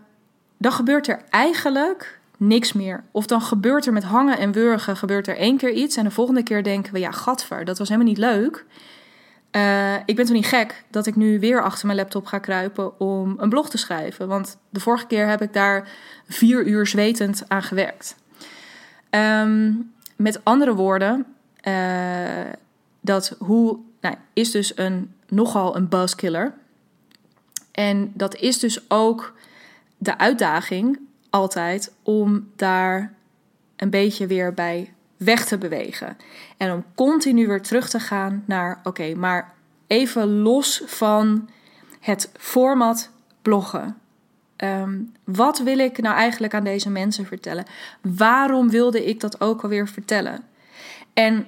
dan 0.58 0.72
gebeurt 0.72 1.08
er 1.08 1.22
eigenlijk 1.30 2.20
niks 2.38 2.74
meer. 2.74 3.04
Of 3.12 3.26
dan 3.26 3.42
gebeurt 3.42 3.86
er 3.86 3.94
met 3.94 4.04
hangen 4.04 4.38
en 4.38 4.52
wurgen 4.52 4.98
gebeurt 4.98 5.28
er 5.28 5.38
één 5.38 5.58
keer 5.58 5.72
iets 5.72 5.96
en 5.96 6.04
de 6.04 6.12
volgende 6.12 6.44
keer 6.44 6.64
denken 6.64 6.94
we 6.94 7.00
ja, 7.00 7.12
gadver, 7.12 7.66
dat 7.66 7.78
was 7.78 7.90
helemaal 7.90 8.10
niet 8.10 8.18
leuk. 8.18 8.66
Uh, 9.52 9.96
ik 10.06 10.16
ben 10.16 10.26
toch 10.26 10.36
niet 10.36 10.46
gek 10.46 10.84
dat 10.90 11.08
ik 11.08 11.16
nu 11.16 11.40
weer 11.40 11.64
achter 11.64 11.86
mijn 11.86 11.98
laptop 11.98 12.26
ga 12.26 12.38
kruipen 12.38 13.00
om 13.00 13.36
een 13.38 13.50
blog 13.50 13.70
te 13.70 13.78
schrijven. 13.78 14.28
Want 14.28 14.58
de 14.70 14.80
vorige 14.80 15.08
keer 15.08 15.28
heb 15.28 15.42
ik 15.42 15.54
daar 15.54 15.90
vier 16.28 16.66
uur 16.66 16.88
zwetend 16.88 17.44
aan 17.48 17.64
gewerkt. 17.64 18.16
Um, 19.10 19.92
met 20.16 20.40
andere 20.44 20.76
woorden, 20.76 21.26
dat 23.02 23.36
hoe 23.40 23.80
nou, 24.02 24.16
is 24.34 24.52
dus 24.52 24.78
een, 24.78 25.14
nogal 25.28 25.76
een 25.76 25.90
buzzkiller. 25.90 26.54
En 27.72 28.12
dat 28.14 28.36
is 28.36 28.60
dus 28.60 28.90
ook 28.90 29.34
de 29.98 30.18
uitdaging 30.18 31.00
altijd 31.30 31.92
om 32.04 32.50
daar 32.56 33.14
een 33.76 33.90
beetje 33.90 34.28
weer 34.28 34.54
bij 34.54 34.94
weg 35.18 35.46
te 35.46 35.58
bewegen. 35.58 36.18
En 36.58 36.72
om 36.72 36.84
continu 36.96 37.48
weer 37.48 37.62
terug 37.62 37.90
te 37.90 38.00
gaan 38.00 38.44
naar: 38.46 38.80
oké, 38.84 39.16
maar 39.16 39.54
even 39.88 40.42
los 40.42 40.82
van 40.86 41.50
het 42.00 42.32
format 42.38 43.10
bloggen. 43.42 43.98
Ehm, 44.56 45.00
wat 45.24 45.60
wil 45.60 45.80
ik 45.80 46.02
nou 46.02 46.16
eigenlijk 46.16 46.54
aan 46.54 46.64
deze 46.64 46.90
mensen 46.90 47.26
vertellen? 47.26 47.66
Waarom 48.02 48.70
wilde 48.70 49.06
ik 49.06 49.20
dat 49.20 49.42
ook 49.42 49.62
alweer 49.62 49.88
vertellen? 49.88 50.44
En 51.14 51.48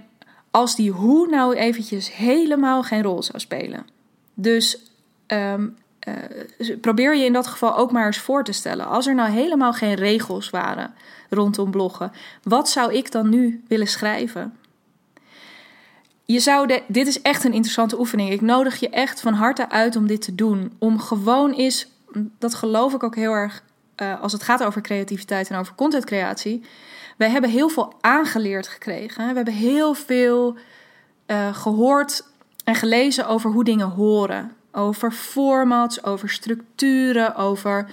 als 0.51 0.75
die 0.75 0.91
hoe 0.91 1.27
nou 1.27 1.55
eventjes 1.55 2.15
helemaal 2.15 2.84
geen 2.84 3.03
rol 3.03 3.24
zou 3.24 3.39
spelen. 3.39 3.86
Dus 4.34 4.79
ehm, 5.25 5.67
uh, 6.08 6.75
probeer 6.82 7.15
je 7.15 7.25
in 7.25 7.34
dat 7.34 7.48
geval 7.48 7.77
ook 7.77 7.91
maar 7.91 8.05
eens 8.05 8.17
voor 8.17 8.43
te 8.43 8.51
stellen. 8.51 8.88
Als 8.88 9.08
er 9.08 9.15
nou 9.15 9.29
helemaal 9.29 9.74
geen 9.74 9.93
regels 9.93 10.50
waren 10.50 10.93
rondom 11.29 11.72
bloggen, 11.72 12.12
wat 12.43 12.70
zou 12.70 12.93
ik 12.93 13.12
dan 13.12 13.29
nu 13.29 13.63
willen 13.67 13.88
schrijven? 13.88 14.58
Je 16.25 16.39
zou 16.39 16.79
dit 16.88 17.08
is 17.08 17.22
echt 17.22 17.43
een 17.43 17.53
interessante 17.53 18.00
oefening. 18.00 18.32
Ik 18.32 18.41
nodig 18.41 18.79
je 18.79 18.89
echt 18.89 19.22
van 19.22 19.34
harte 19.34 19.70
uit 19.70 19.96
om 19.96 20.08
dit 20.08 20.22
te 20.22 20.36
doen. 20.36 20.74
Om 20.77 21.00
gewoon 21.00 21.51
eens, 21.51 21.88
dat 22.39 22.55
geloof 22.55 22.93
ik 22.93 23.03
ook 23.03 23.15
heel 23.15 23.34
erg 23.34 23.63
uh, 24.01 24.22
als 24.22 24.32
het 24.32 24.43
gaat 24.43 24.63
over 24.63 24.82
creativiteit 24.82 25.50
en 25.50 25.60
over 25.60 25.75
contentcreatie. 25.75 26.63
Wij 27.17 27.29
hebben 27.29 27.50
heel 27.50 27.70
veel 27.70 27.93
aangeleerd 28.01 28.67
gekregen. 28.67 29.27
We 29.27 29.36
hebben 29.36 29.53
heel 29.53 29.93
veel 29.93 30.58
uh, 31.27 31.55
gehoord 31.55 32.25
en 32.63 32.75
gelezen 32.75 33.27
over 33.27 33.51
hoe 33.51 33.63
dingen 33.63 33.89
horen 33.89 34.51
over 34.74 35.12
formats, 35.12 36.03
over 36.03 36.29
structuren, 36.29 37.36
over 37.36 37.89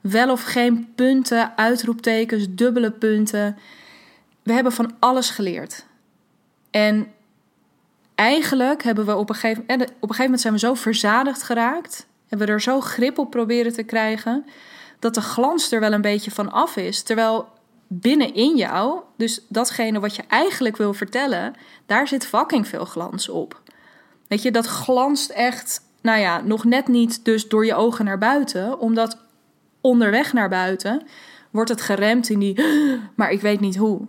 wel 0.00 0.30
of 0.30 0.42
geen 0.42 0.92
punten, 0.94 1.56
uitroeptekens, 1.56 2.46
dubbele 2.50 2.90
punten. 2.90 3.58
We 4.42 4.52
hebben 4.52 4.72
van 4.72 4.94
alles 4.98 5.30
geleerd. 5.30 5.86
En 6.70 7.12
eigenlijk 8.14 8.82
hebben 8.82 9.06
we 9.06 9.16
op 9.16 9.28
een 9.28 9.34
gegeven, 9.34 9.62
op 9.62 9.70
een 9.70 9.88
gegeven 10.00 10.22
moment 10.22 10.40
zijn 10.40 10.52
we 10.52 10.58
zo 10.58 10.74
verzadigd 10.74 11.42
geraakt, 11.42 12.06
hebben 12.28 12.46
we 12.46 12.52
er 12.52 12.60
zo 12.60 12.80
grip 12.80 13.18
op 13.18 13.30
proberen 13.30 13.72
te 13.72 13.82
krijgen, 13.82 14.46
dat 14.98 15.14
de 15.14 15.20
glans 15.20 15.72
er 15.72 15.80
wel 15.80 15.92
een 15.92 16.00
beetje 16.00 16.30
van 16.30 16.52
af 16.52 16.76
is. 16.76 17.02
Terwijl 17.02 17.48
binnenin 18.00 18.56
jou, 18.56 19.00
dus 19.16 19.40
datgene 19.48 20.00
wat 20.00 20.16
je 20.16 20.22
eigenlijk 20.28 20.76
wil 20.76 20.94
vertellen, 20.94 21.54
daar 21.86 22.08
zit 22.08 22.26
fucking 22.26 22.68
veel 22.68 22.84
glans 22.84 23.28
op. 23.28 23.60
Weet 24.28 24.42
je, 24.42 24.50
dat 24.50 24.66
glanst 24.66 25.30
echt 25.30 25.82
nou 26.04 26.20
ja, 26.20 26.40
nog 26.40 26.64
net 26.64 26.88
niet 26.88 27.24
dus 27.24 27.48
door 27.48 27.66
je 27.66 27.74
ogen 27.74 28.04
naar 28.04 28.18
buiten, 28.18 28.78
omdat 28.78 29.18
onderweg 29.80 30.32
naar 30.32 30.48
buiten 30.48 31.06
wordt 31.50 31.70
het 31.70 31.80
geremd 31.80 32.28
in 32.28 32.38
die, 32.38 32.60
maar 33.16 33.30
ik 33.30 33.40
weet 33.40 33.60
niet 33.60 33.76
hoe. 33.76 34.00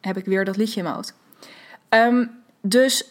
Heb 0.00 0.16
ik 0.16 0.24
weer 0.24 0.44
dat 0.44 0.56
liedje 0.56 0.82
in 0.82 0.86
mijn. 0.86 2.14
Um, 2.14 2.30
dus 2.60 3.04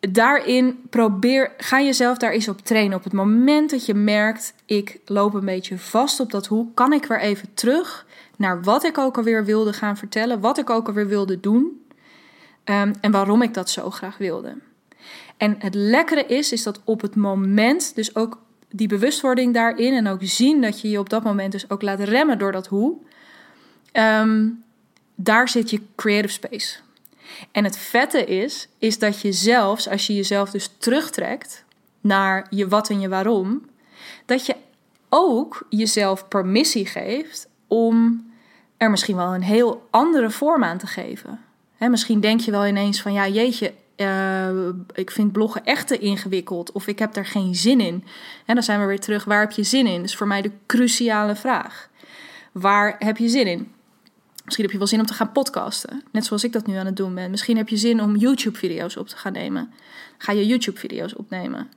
daarin 0.00 0.86
probeer, 0.90 1.52
ga 1.58 1.80
jezelf 1.80 2.18
daar 2.18 2.32
eens 2.32 2.48
op 2.48 2.60
trainen. 2.60 2.96
Op 2.96 3.04
het 3.04 3.12
moment 3.12 3.70
dat 3.70 3.86
je 3.86 3.94
merkt, 3.94 4.54
ik 4.64 5.00
loop 5.04 5.34
een 5.34 5.44
beetje 5.44 5.78
vast 5.78 6.20
op 6.20 6.30
dat 6.30 6.46
hoe, 6.46 6.66
kan 6.74 6.92
ik 6.92 7.04
weer 7.04 7.20
even 7.20 7.54
terug 7.54 8.06
naar 8.36 8.62
wat 8.62 8.84
ik 8.84 8.98
ook 8.98 9.16
alweer 9.16 9.44
wilde 9.44 9.72
gaan 9.72 9.96
vertellen, 9.96 10.40
wat 10.40 10.58
ik 10.58 10.70
ook 10.70 10.86
alweer 10.86 11.06
wilde 11.06 11.40
doen 11.40 11.84
um, 12.64 12.92
en 13.00 13.10
waarom 13.10 13.42
ik 13.42 13.54
dat 13.54 13.70
zo 13.70 13.90
graag 13.90 14.18
wilde. 14.18 14.56
En 15.36 15.56
het 15.58 15.74
lekkere 15.74 16.26
is, 16.26 16.52
is 16.52 16.62
dat 16.62 16.80
op 16.84 17.00
het 17.00 17.16
moment, 17.16 17.94
dus 17.94 18.16
ook 18.16 18.38
die 18.70 18.88
bewustwording 18.88 19.54
daarin 19.54 19.94
en 19.94 20.06
ook 20.06 20.20
zien 20.22 20.60
dat 20.60 20.80
je 20.80 20.90
je 20.90 20.98
op 20.98 21.10
dat 21.10 21.22
moment 21.22 21.52
dus 21.52 21.70
ook 21.70 21.82
laat 21.82 22.00
remmen 22.00 22.38
door 22.38 22.52
dat 22.52 22.66
hoe, 22.66 22.96
ehm, 23.92 24.48
daar 25.14 25.48
zit 25.48 25.70
je 25.70 25.80
creative 25.96 26.32
space. 26.34 26.78
En 27.52 27.64
het 27.64 27.78
vette 27.78 28.24
is, 28.24 28.68
is 28.78 28.98
dat 28.98 29.20
je 29.20 29.32
zelfs, 29.32 29.88
als 29.88 30.06
je 30.06 30.14
jezelf 30.14 30.50
dus 30.50 30.70
terugtrekt 30.78 31.64
naar 32.00 32.46
je 32.50 32.68
wat 32.68 32.90
en 32.90 33.00
je 33.00 33.08
waarom, 33.08 33.62
dat 34.26 34.46
je 34.46 34.56
ook 35.08 35.66
jezelf 35.68 36.28
permissie 36.28 36.86
geeft 36.86 37.48
om 37.68 38.26
er 38.76 38.90
misschien 38.90 39.16
wel 39.16 39.34
een 39.34 39.42
heel 39.42 39.86
andere 39.90 40.30
vorm 40.30 40.64
aan 40.64 40.78
te 40.78 40.86
geven. 40.86 41.40
misschien 41.78 42.20
denk 42.20 42.40
je 42.40 42.50
wel 42.50 42.66
ineens 42.66 43.02
van 43.02 43.12
ja, 43.12 43.28
jeetje, 43.28 43.72
uh, 43.96 44.68
ik 44.94 45.10
vind 45.10 45.32
bloggen 45.32 45.64
echt 45.64 45.86
te 45.86 45.98
ingewikkeld 45.98 46.72
of 46.72 46.86
ik 46.86 46.98
heb 46.98 47.16
er 47.16 47.26
geen 47.26 47.54
zin 47.54 47.80
in. 47.80 48.04
En 48.46 48.54
dan 48.54 48.64
zijn 48.64 48.80
we 48.80 48.86
weer 48.86 49.00
terug, 49.00 49.24
waar 49.24 49.40
heb 49.40 49.52
je 49.52 49.62
zin 49.62 49.86
in? 49.86 49.96
Dat 49.96 50.08
is 50.08 50.16
voor 50.16 50.26
mij 50.26 50.42
de 50.42 50.50
cruciale 50.66 51.36
vraag. 51.36 51.88
Waar 52.52 52.96
heb 52.98 53.16
je 53.16 53.28
zin 53.28 53.46
in? 53.46 53.72
Misschien 54.44 54.64
heb 54.64 54.72
je 54.72 54.78
wel 54.78 54.88
zin 54.88 55.00
om 55.00 55.06
te 55.06 55.14
gaan 55.14 55.32
podcasten, 55.32 56.02
net 56.12 56.24
zoals 56.24 56.44
ik 56.44 56.52
dat 56.52 56.66
nu 56.66 56.76
aan 56.76 56.86
het 56.86 56.96
doen 56.96 57.14
ben. 57.14 57.30
Misschien 57.30 57.56
heb 57.56 57.68
je 57.68 57.76
zin 57.76 58.02
om 58.02 58.16
YouTube-video's 58.16 58.96
op 58.96 59.08
te 59.08 59.16
gaan 59.16 59.32
nemen. 59.32 59.72
Ga 60.18 60.32
je 60.32 60.46
YouTube-video's 60.46 61.18
opnemen. 61.18 61.68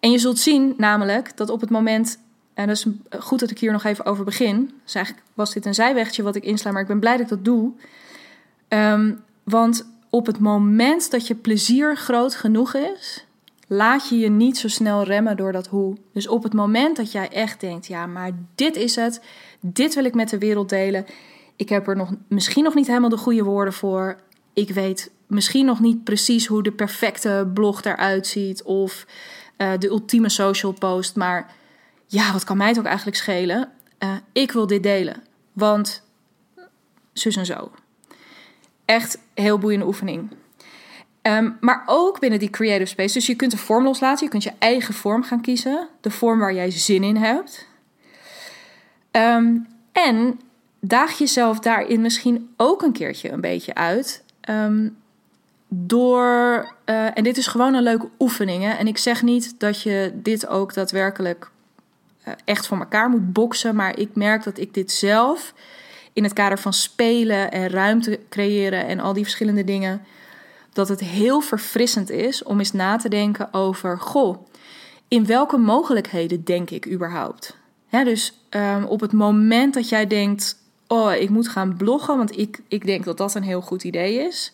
En 0.00 0.10
je 0.10 0.18
zult 0.18 0.38
zien 0.38 0.74
namelijk 0.76 1.36
dat 1.36 1.50
op 1.50 1.60
het 1.60 1.70
moment, 1.70 2.18
en 2.56 2.66
dat 2.66 2.76
is 2.76 2.86
goed 3.18 3.40
dat 3.40 3.50
ik 3.50 3.58
hier 3.58 3.72
nog 3.72 3.84
even 3.84 4.04
over 4.04 4.24
begin. 4.24 4.70
Dus 4.84 4.94
eigenlijk 4.94 5.26
was 5.34 5.52
dit 5.52 5.66
een 5.66 5.74
zijwegje 5.74 6.22
wat 6.22 6.36
ik 6.36 6.44
insla, 6.44 6.70
maar 6.70 6.82
ik 6.82 6.88
ben 6.88 7.00
blij 7.00 7.12
dat 7.12 7.20
ik 7.20 7.28
dat 7.28 7.44
doe. 7.44 7.72
Um, 8.68 9.22
want 9.42 9.86
op 10.10 10.26
het 10.26 10.38
moment 10.38 11.10
dat 11.10 11.26
je 11.26 11.34
plezier 11.34 11.96
groot 11.96 12.34
genoeg 12.34 12.74
is, 12.74 13.26
laat 13.66 14.08
je 14.08 14.18
je 14.18 14.28
niet 14.28 14.58
zo 14.58 14.68
snel 14.68 15.02
remmen 15.02 15.36
door 15.36 15.52
dat 15.52 15.66
hoe. 15.66 15.96
Dus 16.12 16.28
op 16.28 16.42
het 16.42 16.52
moment 16.52 16.96
dat 16.96 17.12
jij 17.12 17.28
echt 17.28 17.60
denkt: 17.60 17.86
ja, 17.86 18.06
maar 18.06 18.30
dit 18.54 18.76
is 18.76 18.96
het, 18.96 19.20
dit 19.60 19.94
wil 19.94 20.04
ik 20.04 20.14
met 20.14 20.30
de 20.30 20.38
wereld 20.38 20.68
delen. 20.68 21.06
Ik 21.56 21.68
heb 21.68 21.88
er 21.88 21.96
nog, 21.96 22.10
misschien 22.28 22.64
nog 22.64 22.74
niet 22.74 22.86
helemaal 22.86 23.10
de 23.10 23.16
goede 23.16 23.42
woorden 23.42 23.74
voor. 23.74 24.16
Ik 24.52 24.70
weet 24.70 25.10
misschien 25.26 25.66
nog 25.66 25.80
niet 25.80 26.04
precies 26.04 26.46
hoe 26.46 26.62
de 26.62 26.72
perfecte 26.72 27.50
blog 27.54 27.84
eruit 27.84 28.26
ziet 28.26 28.62
of 28.62 29.06
uh, 29.58 29.70
de 29.78 29.88
ultieme 29.88 30.28
social 30.28 30.72
post. 30.72 31.16
Maar 31.16 31.54
ja, 32.06 32.32
wat 32.32 32.44
kan 32.44 32.56
mij 32.56 32.68
het 32.68 32.78
ook 32.78 32.84
eigenlijk 32.84 33.16
schelen? 33.16 33.72
Uh, 33.98 34.14
ik 34.32 34.52
wil 34.52 34.66
dit 34.66 34.82
delen. 34.82 35.22
Want 35.52 36.02
zus 37.12 37.36
en 37.36 37.46
zo 37.46 37.70
echt 38.86 39.18
heel 39.34 39.58
boeiende 39.58 39.86
oefening. 39.86 40.30
Ehm, 41.22 41.50
maar 41.60 41.82
ook 41.86 42.20
binnen 42.20 42.38
die 42.38 42.50
creative 42.50 42.90
space. 42.90 43.14
Dus 43.14 43.26
je 43.26 43.34
kunt 43.34 43.50
de 43.50 43.56
vorm 43.56 43.84
loslaten. 43.84 44.24
Je 44.24 44.30
kunt 44.30 44.42
je 44.42 44.52
eigen 44.58 44.94
vorm 44.94 45.22
gaan 45.22 45.40
kiezen. 45.40 45.88
De 46.00 46.10
vorm 46.10 46.38
waar 46.38 46.54
jij 46.54 46.70
zin 46.70 47.02
in 47.02 47.16
hebt. 47.16 47.66
Ehm, 49.10 49.56
en 49.92 50.40
daag 50.80 51.18
jezelf 51.18 51.58
daarin 51.58 52.00
misschien 52.00 52.48
ook 52.56 52.82
een 52.82 52.92
keertje 52.92 53.30
een 53.30 53.40
beetje 53.40 53.74
uit. 53.74 54.24
Ehm, 54.40 54.88
door, 55.68 56.28
uh, 56.84 57.18
en 57.18 57.24
dit 57.24 57.36
is 57.36 57.46
gewoon 57.46 57.74
een 57.74 57.82
leuke 57.82 58.08
oefening. 58.18 58.62
Hè? 58.62 58.70
En 58.70 58.86
ik 58.86 58.98
zeg 58.98 59.22
niet 59.22 59.54
dat 59.58 59.82
je 59.82 60.12
dit 60.14 60.46
ook 60.46 60.74
daadwerkelijk 60.74 61.50
echt 62.44 62.66
voor 62.66 62.78
elkaar 62.78 63.10
moet 63.10 63.32
boksen. 63.32 63.76
Maar 63.76 63.98
ik 63.98 64.10
merk 64.14 64.44
dat 64.44 64.58
ik 64.58 64.74
dit 64.74 64.92
zelf 64.92 65.54
in 66.12 66.22
het 66.22 66.32
kader 66.32 66.58
van 66.58 66.72
spelen 66.72 67.52
en 67.52 67.68
ruimte 67.68 68.20
creëren 68.28 68.86
en 68.86 69.00
al 69.00 69.12
die 69.12 69.22
verschillende 69.22 69.64
dingen, 69.64 70.02
dat 70.72 70.88
het 70.88 71.00
heel 71.00 71.40
verfrissend 71.40 72.10
is 72.10 72.42
om 72.42 72.58
eens 72.58 72.72
na 72.72 72.96
te 72.96 73.08
denken 73.08 73.52
over: 73.52 73.98
goh, 73.98 74.46
in 75.08 75.26
welke 75.26 75.56
mogelijkheden 75.56 76.44
denk 76.44 76.70
ik 76.70 76.86
überhaupt? 76.88 77.56
dus 77.90 78.32
um, 78.50 78.84
op 78.84 79.00
het 79.00 79.12
moment 79.12 79.74
dat 79.74 79.88
jij 79.88 80.06
denkt: 80.06 80.56
oh, 80.86 81.14
ik 81.14 81.30
moet 81.30 81.48
gaan 81.48 81.76
bloggen, 81.76 82.16
want 82.16 82.38
ik, 82.38 82.60
ik 82.68 82.86
denk 82.86 83.04
dat 83.04 83.18
dat 83.18 83.34
een 83.34 83.42
heel 83.42 83.60
goed 83.60 83.84
idee 83.84 84.26
is. 84.26 84.52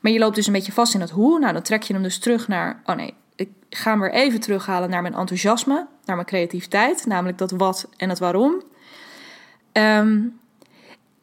Maar 0.00 0.12
je 0.12 0.18
loopt 0.18 0.34
dus 0.34 0.46
een 0.46 0.52
beetje 0.52 0.72
vast 0.72 0.94
in 0.94 1.00
het 1.00 1.10
hoe. 1.10 1.38
Nou, 1.38 1.52
dan 1.52 1.62
trek 1.62 1.82
je 1.82 1.92
hem 1.92 2.02
dus 2.02 2.18
terug 2.18 2.48
naar: 2.48 2.82
oh 2.84 2.96
nee, 2.96 3.14
ga 3.70 3.90
hem 3.90 4.00
weer 4.00 4.12
even 4.12 4.40
terughalen 4.40 4.90
naar 4.90 5.02
mijn 5.02 5.14
enthousiasme, 5.14 5.86
naar 6.04 6.16
mijn 6.16 6.28
creativiteit, 6.28 7.06
namelijk 7.06 7.38
dat 7.38 7.50
wat 7.50 7.88
en 7.96 8.08
het 8.08 8.18
waarom. 8.18 8.62
Um, 9.72 10.40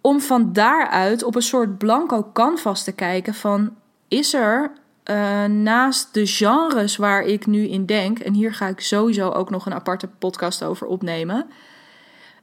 om 0.01 0.21
van 0.21 0.53
daaruit 0.53 1.23
op 1.23 1.35
een 1.35 1.41
soort 1.41 1.77
blanco 1.77 2.29
canvas 2.33 2.83
te 2.83 2.91
kijken 2.91 3.33
van 3.33 3.75
is 4.07 4.33
er 4.33 4.71
uh, 5.05 5.43
naast 5.43 6.13
de 6.13 6.25
genres 6.25 6.97
waar 6.97 7.23
ik 7.23 7.45
nu 7.45 7.67
in 7.67 7.85
denk, 7.85 8.19
en 8.19 8.33
hier 8.33 8.53
ga 8.53 8.67
ik 8.67 8.79
sowieso 8.79 9.29
ook 9.29 9.49
nog 9.49 9.65
een 9.65 9.73
aparte 9.73 10.07
podcast 10.07 10.63
over 10.63 10.87
opnemen. 10.87 11.47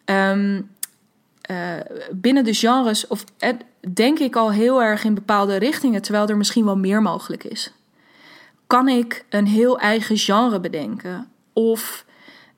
Um, 0.05 0.71
uh, 1.51 1.57
binnen 2.11 2.45
de 2.45 2.55
genres, 2.55 3.07
of 3.07 3.25
uh, 3.39 3.49
denk 3.93 4.19
ik 4.19 4.37
al 4.37 4.53
heel 4.53 4.83
erg 4.83 5.05
in 5.05 5.15
bepaalde 5.15 5.57
richtingen, 5.57 6.03
terwijl 6.03 6.27
er 6.27 6.37
misschien 6.37 6.65
wel 6.65 6.77
meer 6.77 7.03
mogelijk 7.03 7.45
is. 7.45 7.73
Kan 8.73 8.89
ik 8.89 9.25
een 9.29 9.47
heel 9.47 9.79
eigen 9.79 10.17
genre 10.17 10.61
bedenken? 10.61 11.29
Of 11.53 12.05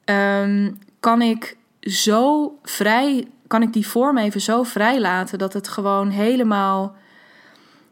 um, 0.04 0.78
kan 1.00 1.23
ik 1.23 1.56
zo 1.80 2.54
vrij, 2.62 3.28
kan 3.47 3.62
ik 3.62 3.73
die 3.73 3.87
vorm 3.87 4.18
even 4.18 4.40
zo 4.40 4.62
vrij 4.62 5.00
laten 5.00 5.38
dat 5.38 5.52
het 5.52 5.68
gewoon 5.68 6.11
helemaal, 6.11 6.97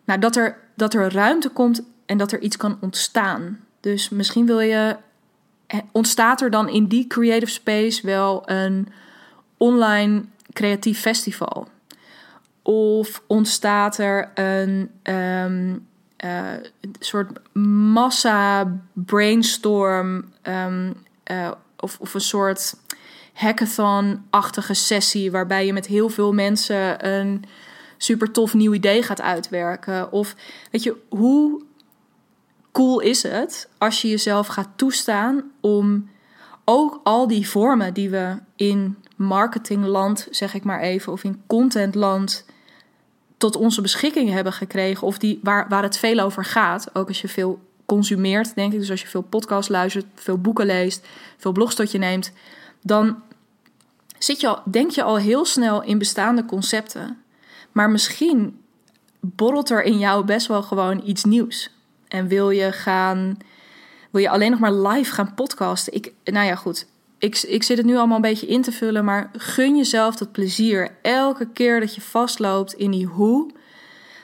nou, 0.05 0.21
dat 0.21 0.37
er, 0.37 0.59
dat 0.75 0.95
er 0.95 1.13
ruimte 1.13 1.49
komt 1.49 1.83
en 2.07 2.19
dat 2.19 2.33
er 2.33 2.41
iets 2.41 2.57
kan 2.57 2.79
ontstaan. 2.81 3.61
Dus 3.81 4.09
misschien 4.09 4.47
wil 4.47 4.61
je, 4.61 4.97
ontstaat 5.93 6.41
er 6.41 6.51
dan 6.51 6.69
in 6.69 6.87
die 6.87 7.07
creative 7.07 7.53
space 7.53 8.07
wel 8.07 8.43
een 8.51 8.89
online 9.57 10.25
creatief 10.53 11.01
festival? 11.01 11.69
Of 12.63 13.23
ontstaat 13.27 13.99
er 13.99 14.31
een 14.35 14.91
um, 15.03 15.87
uh, 16.25 16.51
soort 16.99 17.55
massa 17.93 18.73
brainstorm 18.93 20.33
um, 20.43 20.95
uh, 21.31 21.51
of, 21.77 21.99
of 22.01 22.15
een 22.15 22.21
soort 22.21 22.75
hackathon-achtige 23.33 24.75
sessie 24.75 25.31
waarbij 25.31 25.67
je 25.67 25.73
met 25.73 25.87
heel 25.87 26.09
veel 26.09 26.33
mensen 26.33 27.09
een 27.09 27.45
super 27.97 28.31
tof 28.31 28.55
nieuw 28.55 28.73
idee 28.73 29.03
gaat 29.03 29.21
uitwerken? 29.21 30.13
Of 30.13 30.35
weet 30.71 30.83
je, 30.83 30.97
hoe 31.09 31.63
cool 32.73 33.01
is 33.01 33.23
het 33.23 33.69
als 33.79 34.03
je 34.03 34.09
jezelf 34.09 34.47
gaat 34.47 34.69
toestaan 34.77 35.51
om 35.61 36.11
ook 36.65 37.01
al 37.05 37.27
die 37.27 37.49
vormen 37.49 37.95
die 37.95 38.11
we 38.11 38.37
in 38.57 38.97
marketingland, 39.17 40.27
zeg 40.31 40.55
ik 40.55 40.65
maar 40.65 40.81
even, 40.81 41.13
of 41.13 41.25
in 41.25 41.43
contentland 41.47 42.45
tot 43.43 43.57
onze 43.57 43.81
beschikking 43.81 44.31
hebben 44.31 44.53
gekregen, 44.53 45.07
of 45.07 45.19
die, 45.19 45.41
waar, 45.43 45.69
waar 45.69 45.83
het 45.83 45.99
veel 45.99 46.19
over 46.19 46.45
gaat, 46.45 46.91
ook 46.93 47.09
als 47.09 47.21
je 47.21 47.29
veel 47.29 47.61
consumeert, 47.87 48.55
denk 48.55 48.73
ik, 48.73 48.79
dus 48.79 48.91
als 48.91 49.01
je 49.01 49.07
veel 49.07 49.23
podcast 49.23 49.69
luistert, 49.69 50.07
veel 50.15 50.39
boeken 50.39 50.67
leest, 50.67 51.07
veel 51.37 51.53
blogs 51.53 51.75
tot 51.75 51.91
je 51.91 51.99
neemt, 51.99 52.33
dan 52.83 53.23
zit 54.19 54.41
je 54.41 54.49
al, 54.49 54.63
denk 54.65 54.91
je 54.91 55.03
al 55.03 55.17
heel 55.17 55.45
snel 55.45 55.83
in 55.83 55.99
bestaande 55.99 56.45
concepten. 56.45 57.23
Maar 57.73 57.91
misschien 57.91 58.61
borrelt 59.21 59.71
er 59.71 59.83
in 59.83 59.99
jou 59.99 60.25
best 60.25 60.47
wel 60.47 60.63
gewoon 60.63 61.03
iets 61.05 61.25
nieuws. 61.25 61.71
En 62.09 62.29
wil 62.29 62.51
je 62.51 62.73
gaan, 62.73 63.39
wil 64.11 64.21
je 64.21 64.31
alleen 64.31 64.51
nog 64.51 64.61
maar 64.61 64.75
live 64.75 65.13
gaan 65.13 65.35
podcasten? 65.35 65.95
Ik, 65.95 66.13
nou 66.25 66.47
ja, 66.47 66.55
goed. 66.55 66.87
Ik, 67.23 67.39
ik 67.39 67.63
zit 67.63 67.77
het 67.77 67.87
nu 67.87 67.97
allemaal 67.97 68.17
een 68.17 68.23
beetje 68.23 68.47
in 68.47 68.63
te 68.63 68.73
vullen, 68.73 69.05
maar 69.05 69.31
gun 69.37 69.77
jezelf 69.77 70.17
dat 70.17 70.33
plezier. 70.33 70.97
Elke 71.03 71.49
keer 71.53 71.81
dat 71.81 71.95
je 71.95 72.01
vastloopt 72.01 72.73
in 72.73 72.91
die 72.91 73.07
hoe, 73.07 73.51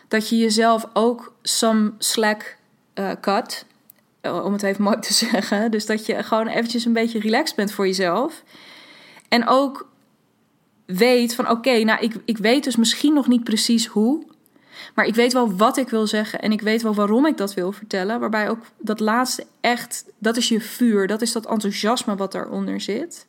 dat 0.09 0.29
je 0.29 0.37
jezelf 0.37 0.89
ook 0.93 1.35
some 1.43 1.93
slack 1.99 2.57
uh, 2.95 3.11
cut. 3.21 3.65
Eh, 4.21 4.45
om 4.45 4.53
het 4.53 4.63
even 4.63 4.83
mooi 4.83 4.99
te 4.99 5.15
zeggen. 5.25 5.71
Dus 5.71 5.87
dat 5.87 6.07
je 6.07 6.23
gewoon 6.23 6.47
eventjes 6.47 6.85
een 6.85 6.93
beetje 6.93 7.21
relaxed 7.21 7.57
bent 7.57 7.73
voor 7.73 7.87
jezelf. 7.87 8.43
En 9.29 9.47
ook 9.49 9.89
weet 10.87 11.35
van 11.35 11.51
oké, 11.51 11.79
nou 11.85 12.01
ik, 12.01 12.15
ik 12.25 12.39
weet 12.39 12.65
dus 12.65 12.77
misschien 12.77 13.15
nog 13.15 13.29
niet 13.29 13.45
precies 13.45 13.87
hoe. 13.87 14.27
Maar 14.95 15.07
ik 15.07 15.15
weet 15.15 15.33
wel 15.33 15.57
wat 15.57 15.77
ik 15.77 15.89
wil 15.89 16.07
zeggen 16.07 16.41
en 16.41 16.53
ik 16.53 16.61
weet 16.61 16.83
wel 16.83 16.95
waarom 16.95 17.27
ik 17.27 17.37
dat 17.37 17.55
wil 17.55 17.73
vertellen. 17.73 18.21
Waarbij 18.21 18.49
ook 18.49 18.59
dat 18.79 19.01
laatste 19.01 19.47
echt, 19.61 20.05
dat 20.19 20.37
is 20.37 20.49
je 20.49 20.61
vuur, 20.61 21.07
dat 21.07 21.23
is 21.23 21.33
dat 21.33 21.47
enthousiasme 21.47 22.17
wat 22.17 22.33
daaronder 22.33 22.81
zit. 22.81 23.27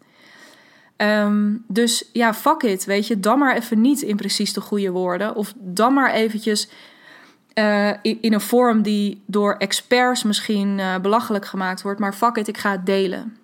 Um, 0.98 1.64
dus 1.68 2.10
ja, 2.14 2.34
fuck 2.34 2.62
it, 2.62 2.86
weet 2.86 3.08
je, 3.08 3.20
dan 3.20 3.40
maar 3.40 3.56
even 3.56 3.82
niet 3.82 4.02
in 4.02 4.16
precies 4.16 4.54
de 4.54 4.62
goede 4.62 4.92
woorden. 4.92 5.36
Of 5.36 5.54
dan 5.58 5.94
maar 5.94 6.14
eventjes 6.14 6.70
uh, 7.54 7.92
in, 8.02 8.34
een 8.34 8.42
vorm 8.42 8.82
die 8.82 9.22
door 9.26 9.56
experts 9.58 10.24
misschien 10.24 10.78
uh, 10.78 10.98
belachelijk 10.98 11.46
gemaakt 11.46 11.82
wordt. 11.82 12.00
Maar 12.00 12.14
fuck 12.14 12.36
it, 12.36 12.48
ik 12.48 12.58
ga 12.58 12.72
het 12.72 12.86
delen. 12.86 13.38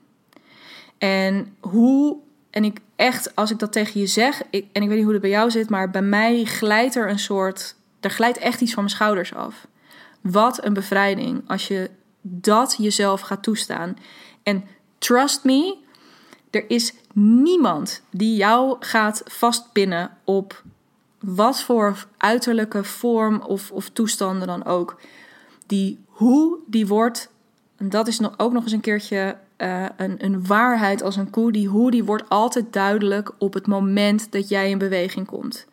En 0.98 1.56
hoe, 1.60 2.18
en 2.50 2.64
ik 2.64 2.80
echt, 2.96 3.36
als 3.36 3.52
ik 3.52 3.60
dat 3.60 3.72
tegen 3.72 4.00
je 4.00 4.08
zeg, 4.08 4.42
ik, 4.50 4.66
en 4.72 4.82
ik 4.82 4.88
weet 4.88 4.98
niet 4.98 5.04
hoe 5.04 5.14
het 5.14 5.22
bij 5.22 5.32
jou 5.32 5.52
zit, 5.52 5.70
maar 5.70 5.90
bij 5.90 6.02
mij 6.02 6.44
glijdt 6.44 6.96
er 6.96 7.10
een 7.10 7.20
soort 7.20 7.76
er 8.00 8.10
glijdt 8.10 8.38
echt 8.38 8.62
iets 8.62 8.74
van 8.74 8.84
mijn 8.84 8.96
schouders 8.96 9.34
af. 9.34 9.68
Wat 10.22 10.66
een 10.66 10.74
bevrijding 10.74 11.44
als 11.48 11.68
je 11.68 11.90
dat 12.22 12.76
jezelf 12.78 13.22
gaat 13.22 13.44
toestaan. 13.44 13.98
En 14.44 14.64
trust 14.98 15.44
me, 15.44 15.78
er 16.50 16.70
is 16.70 16.94
niemand 17.14 18.02
die 18.12 18.36
jou 18.36 18.76
gaat 18.80 19.22
vastpinnen 19.26 20.18
op 20.24 20.64
wat 21.20 21.62
voor 21.62 22.08
uiterlijke 22.18 22.84
vorm 22.84 23.42
of, 23.42 23.72
of 23.72 23.90
toestanden 23.90 24.48
dan 24.48 24.66
ook. 24.66 25.00
Die 25.66 26.04
hoe 26.08 26.60
die 26.68 26.88
wordt, 26.88 27.32
en 27.78 27.90
dat 27.90 28.08
is 28.08 28.20
ook 28.38 28.54
nog 28.54 28.64
eens 28.64 28.72
een 28.72 28.80
keertje 28.80 29.38
uh, 29.58 29.86
een, 29.98 30.26
een 30.26 30.46
waarheid 30.46 31.02
als 31.02 31.16
een 31.16 31.30
koe. 31.30 31.52
Die 31.52 31.68
hoe 31.68 31.92
die 31.92 32.04
wordt 32.04 32.30
altijd 32.30 32.74
duidelijk 32.74 33.32
op 33.38 33.54
het 33.54 33.68
moment 33.68 34.32
dat 34.32 34.50
jij 34.50 34.70
in 34.70 34.78
beweging 34.78 35.28
komt. 35.28 35.68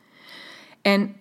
En 0.82 1.14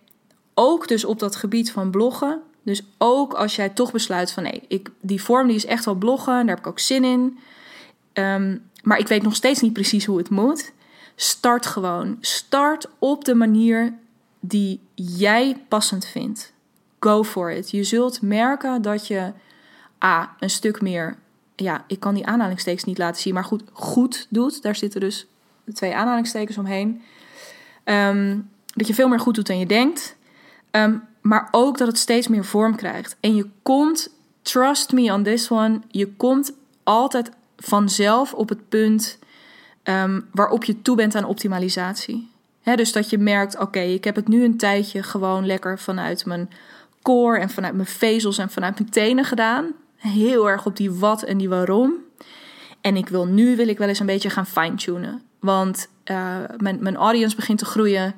ook 0.62 0.88
dus 0.88 1.06
op 1.06 1.20
dat 1.20 1.36
gebied 1.36 1.72
van 1.72 1.92
bloggen. 1.92 2.42
Dus 2.64 2.84
ook 2.98 3.34
als 3.34 3.56
jij 3.56 3.70
toch 3.70 3.92
besluit 3.92 4.32
van 4.32 4.44
nee, 4.44 4.64
ik, 4.68 4.90
die 5.02 5.24
vorm 5.24 5.48
die 5.48 5.56
is 5.56 5.66
echt 5.66 5.86
wel 5.86 5.96
bloggen, 5.96 6.34
daar 6.34 6.56
heb 6.56 6.60
ik 6.60 6.68
ook 6.68 6.80
zin 6.80 7.04
in. 7.04 7.38
Ehm, 8.14 8.58
maar 8.84 8.98
ik 8.98 9.08
weet 9.08 9.22
nog 9.22 9.36
steeds 9.36 9.62
niet 9.62 9.74
precies 9.74 10.06
hoe 10.06 10.18
het 10.18 10.30
moet. 10.30 10.72
Start 11.16 11.66
gewoon. 11.66 12.18
Start 12.20 12.88
op 13.00 13.26
de 13.26 13.36
manier 13.36 13.94
die 14.40 14.80
jij 14.96 15.58
passend 15.68 16.06
vindt. 16.06 16.54
Go 17.00 17.24
for 17.24 17.52
it. 17.52 17.72
Je 17.72 17.84
zult 17.84 18.22
merken 18.22 18.82
dat 18.82 19.08
je 19.08 19.32
A, 20.04 20.36
een 20.40 20.50
stuk 20.50 20.82
meer, 20.82 21.16
ja, 21.56 21.84
ik 21.88 22.00
kan 22.00 22.14
die 22.14 22.26
aanhalingstekens 22.26 22.84
niet 22.84 22.98
laten 22.98 23.22
zien, 23.22 23.34
maar 23.34 23.44
goed, 23.44 23.64
goed 23.72 24.28
doet. 24.30 24.62
Daar 24.62 24.76
zitten 24.76 25.00
dus 25.00 25.28
twee 25.74 25.96
aanhalingstekens 25.96 26.58
omheen. 26.58 27.02
Ehm, 27.84 28.40
dat 28.66 28.88
je 28.88 28.94
veel 28.94 29.08
meer 29.08 29.20
goed 29.20 29.36
doet 29.36 29.48
dan 29.48 29.60
je 29.60 29.66
denkt. 29.66 30.16
Ehm, 30.72 30.98
maar 31.22 31.48
ook 31.52 31.78
dat 31.78 31.88
het 31.88 31.98
steeds 31.98 32.28
meer 32.28 32.46
vorm 32.46 32.76
krijgt. 32.76 33.18
En 33.20 33.36
je 33.36 33.50
komt, 33.62 34.10
trust 34.42 34.92
me 34.92 35.14
on 35.14 35.24
this 35.24 35.52
one, 35.52 35.82
je 35.88 36.08
komt 36.08 36.54
altijd 36.84 37.32
vanzelf 37.58 38.34
op 38.34 38.50
het 38.50 38.70
punt 38.70 39.20
um, 39.84 40.28
waarop 40.32 40.64
je 40.64 40.82
toe 40.82 40.96
bent 40.96 41.16
aan 41.16 41.26
optimalisatie. 41.26 42.30
dus 42.64 42.92
dat 42.92 43.10
je 43.10 43.18
merkt, 43.18 43.60
oké, 43.60 43.80
ik 43.80 44.04
heb 44.04 44.16
het 44.16 44.28
nu 44.28 44.44
een 44.44 44.58
tijdje 44.58 45.04
gewoon 45.04 45.46
lekker 45.46 45.80
vanuit 45.80 46.26
mijn 46.26 46.50
core 47.02 47.40
en 47.40 47.50
vanuit 47.50 47.74
mijn 47.74 47.88
vezels 47.88 48.38
en 48.38 48.50
vanuit 48.50 48.80
mijn 48.80 48.92
tenen 48.92 49.26
gedaan. 49.26 49.72
Heel 49.96 50.50
erg 50.50 50.66
op 50.66 50.78
die 50.78 50.92
wat 50.92 51.24
en 51.24 51.38
die 51.38 51.50
waarom. 51.50 51.94
En 52.82 52.96
ik 52.96 53.10
wil 53.10 53.26
nu 53.26 53.56
wil 53.56 53.68
ik 53.68 53.78
wel 53.78 53.88
eens 53.88 54.00
een 54.00 54.06
beetje 54.06 54.30
gaan 54.30 54.46
fine-tunen. 54.46 55.22
Want 55.40 55.88
uh, 56.06 56.38
mijn, 56.58 56.78
mijn 56.82 56.96
audience 56.96 57.36
begint 57.36 57.58
te 57.58 57.66
groeien. 57.66 58.14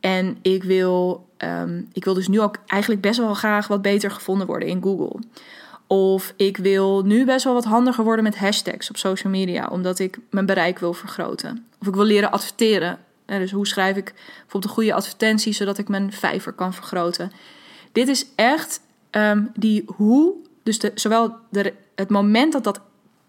En 0.00 0.38
ik 0.42 0.64
wil, 0.64 1.25
ehm, 1.36 1.82
ik 1.92 2.04
wil 2.04 2.14
dus 2.14 2.28
nu 2.28 2.40
ook 2.40 2.56
eigenlijk 2.66 3.00
best 3.00 3.18
wel 3.18 3.34
graag 3.34 3.66
wat 3.66 3.82
beter 3.82 4.10
gevonden 4.10 4.46
worden 4.46 4.68
in 4.68 4.82
Google. 4.82 5.20
Of 5.86 6.32
ik 6.36 6.56
wil 6.56 7.02
nu 7.02 7.24
best 7.24 7.44
wel 7.44 7.54
wat 7.54 7.64
handiger 7.64 8.04
worden 8.04 8.24
met 8.24 8.38
hashtags 8.38 8.90
op 8.90 8.96
social 8.96 9.32
media, 9.32 9.68
omdat 9.68 9.98
ik 9.98 10.18
mijn 10.30 10.46
bereik 10.46 10.78
wil 10.78 10.92
vergroten. 10.92 11.66
Of 11.80 11.86
ik 11.86 11.94
wil 11.94 12.04
leren 12.04 12.30
adverteren. 12.30 12.98
Dus 13.26 13.50
hoe 13.50 13.66
schrijf 13.66 13.96
ik 13.96 14.14
bijvoorbeeld 14.14 14.64
een 14.64 14.70
goede 14.70 14.94
advertentie 14.94 15.52
zodat 15.52 15.78
ik 15.78 15.88
mijn 15.88 16.12
vijver 16.12 16.52
kan 16.52 16.74
vergroten. 16.74 17.32
Dit 17.92 18.08
is 18.08 18.26
echt 18.34 18.80
ehm, 19.10 19.44
die 19.54 19.84
hoe, 19.86 20.34
dus 20.62 20.78
de, 20.78 20.90
zowel 20.94 21.36
de, 21.50 21.74
het 21.94 22.10
moment 22.10 22.52
dat 22.52 22.64
dat 22.64 22.80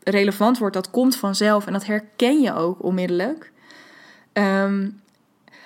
relevant 0.04 0.58
wordt, 0.58 0.76
dat 0.76 0.92
komt 0.92 1.16
vanzelf 1.16 1.66
en 1.66 1.74
dat 1.74 1.86
herken 1.86 2.42
je 2.42 2.54
ook 2.54 2.84
onmiddellijk. 2.84 3.52
Um, 4.34 5.02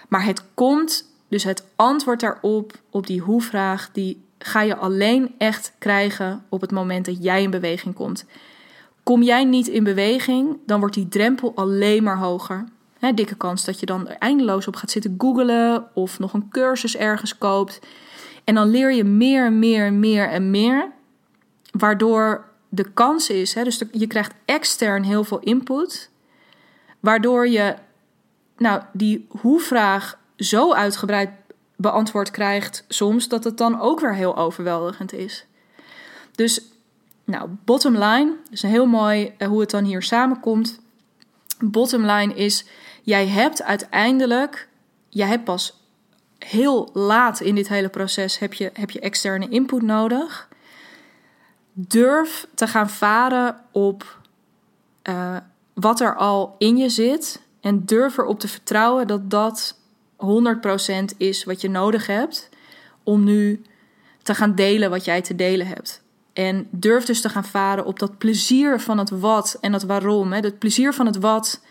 maar 0.08 0.26
het 0.26 0.44
komt, 0.54 1.11
dus 1.32 1.44
het 1.44 1.66
antwoord 1.76 2.20
daarop, 2.20 2.74
op 2.90 3.08
die 3.08 3.22
hoe-vraag, 3.22 3.90
die 3.92 4.24
ga 4.40 4.62
je 4.62 4.76
alleen 4.76 5.36
echt 5.38 5.74
krijgen 5.78 6.44
op 6.50 6.62
het 6.62 6.72
moment 6.72 7.06
dat 7.06 7.24
jij 7.24 7.42
in 7.42 7.50
beweging 7.50 7.96
komt. 7.96 8.26
Kom 9.04 9.24
jij 9.24 9.44
niet 9.44 9.68
in 9.68 9.84
beweging, 9.84 10.58
dan 10.66 10.80
wordt 10.80 10.96
die 10.96 11.08
drempel 11.08 11.52
alleen 11.56 12.04
maar 12.04 12.18
hoger. 12.18 12.66
He, 13.00 13.14
dikke 13.14 13.36
kans 13.36 13.66
dat 13.66 13.80
je 13.80 13.86
dan 13.86 14.08
er 14.08 14.16
eindeloos 14.18 14.68
op 14.68 14.76
gaat 14.76 14.92
zitten 14.92 15.16
googelen 15.18 15.88
of 15.94 16.20
nog 16.20 16.34
een 16.34 16.50
cursus 16.50 16.98
ergens 16.98 17.38
koopt. 17.38 17.80
En 18.44 18.56
dan 18.56 18.70
leer 18.70 18.94
je 18.94 19.04
meer 19.04 19.46
en 19.46 19.60
meer 19.60 19.86
en 19.86 20.00
meer 20.00 20.30
en 20.30 20.52
meer. 20.52 20.92
Waardoor 21.72 22.46
de 22.70 22.92
kans 22.94 23.30
is, 23.30 23.54
dus 23.54 23.84
je 23.92 24.08
krijgt 24.08 24.34
extern 24.46 25.04
heel 25.04 25.24
veel 25.24 25.40
input. 25.40 26.10
Waardoor 27.00 27.48
je 27.48 27.76
nou, 28.58 28.82
die 28.94 29.26
hoe-vraag 29.30 30.20
zo 30.42 30.74
uitgebreid 30.74 31.30
beantwoord 31.76 32.32
krijgt 32.32 32.86
soms, 32.88 33.28
dat 33.28 33.44
het 33.44 33.58
dan 33.58 33.80
ook 33.80 34.00
weer 34.00 34.16
heel 34.16 34.38
overweldigend 34.38 35.14
is. 35.14 35.46
Dus, 36.32 36.62
nou, 37.24 37.50
bottom 37.66 37.98
line, 37.98 38.36
dus 38.50 38.62
heel 38.62 38.86
mooi 38.86 39.34
eh, 39.38 39.48
hoe 39.48 39.60
het 39.60 39.70
dan 39.70 39.84
hier 39.84 40.02
samenkomt. 40.02 40.80
Bottom 41.60 42.06
line 42.06 42.34
is, 42.34 42.66
jij 43.02 43.28
hebt 43.28 43.64
uiteindelijk, 43.64 44.68
jij 45.10 45.28
hebt 45.28 45.44
pas 45.44 45.80
heel 46.40 46.90
laat 46.94 47.40
in 47.40 47.56
dit 47.56 47.68
hele 47.68 47.90
proces 47.90 48.40
heb 48.40 48.54
je, 48.54 48.70
heb 48.74 48.90
je 48.90 49.00
externe 49.00 49.50
input 49.50 49.82
nodig. 49.82 50.50
Durf 51.74 52.48
te 52.56 52.68
gaan 52.68 52.90
varen 52.90 53.62
op 53.72 54.20
uh, 55.10 55.38
wat 55.74 56.00
er 56.00 56.16
al 56.16 56.56
in 56.58 56.78
je 56.78 56.90
zit. 56.90 57.42
En 57.62 57.86
durf 57.86 58.18
erop 58.18 58.40
te 58.40 58.48
vertrouwen 58.48 59.08
dat 59.08 59.30
dat 59.30 59.81
100% 61.14 61.18
is 61.18 61.44
wat 61.44 61.62
je 61.62 61.70
nodig 61.70 62.08
hebt 62.08 62.50
om 63.04 63.24
nu 63.24 63.62
te 64.22 64.36
gaan 64.36 64.56
delen 64.56 64.90
wat 64.90 65.06
jij 65.06 65.22
te 65.22 65.36
delen 65.36 65.68
hebt. 65.68 66.04
En 66.34 66.68
durf 66.70 67.06
dus 67.06 67.22
te 67.22 67.30
gaan 67.30 67.46
varen 67.46 67.86
op 67.86 68.00
dat 68.00 68.18
plezier 68.18 68.80
van 68.80 68.98
het 68.98 69.10
wat 69.10 69.58
en 69.62 69.74
het 69.74 69.84
waarom. 69.84 70.32
Hè? 70.32 70.40
Het 70.40 70.60
plezier 70.60 70.94
van 70.94 71.06
het 71.06 71.18
wat, 71.18 71.62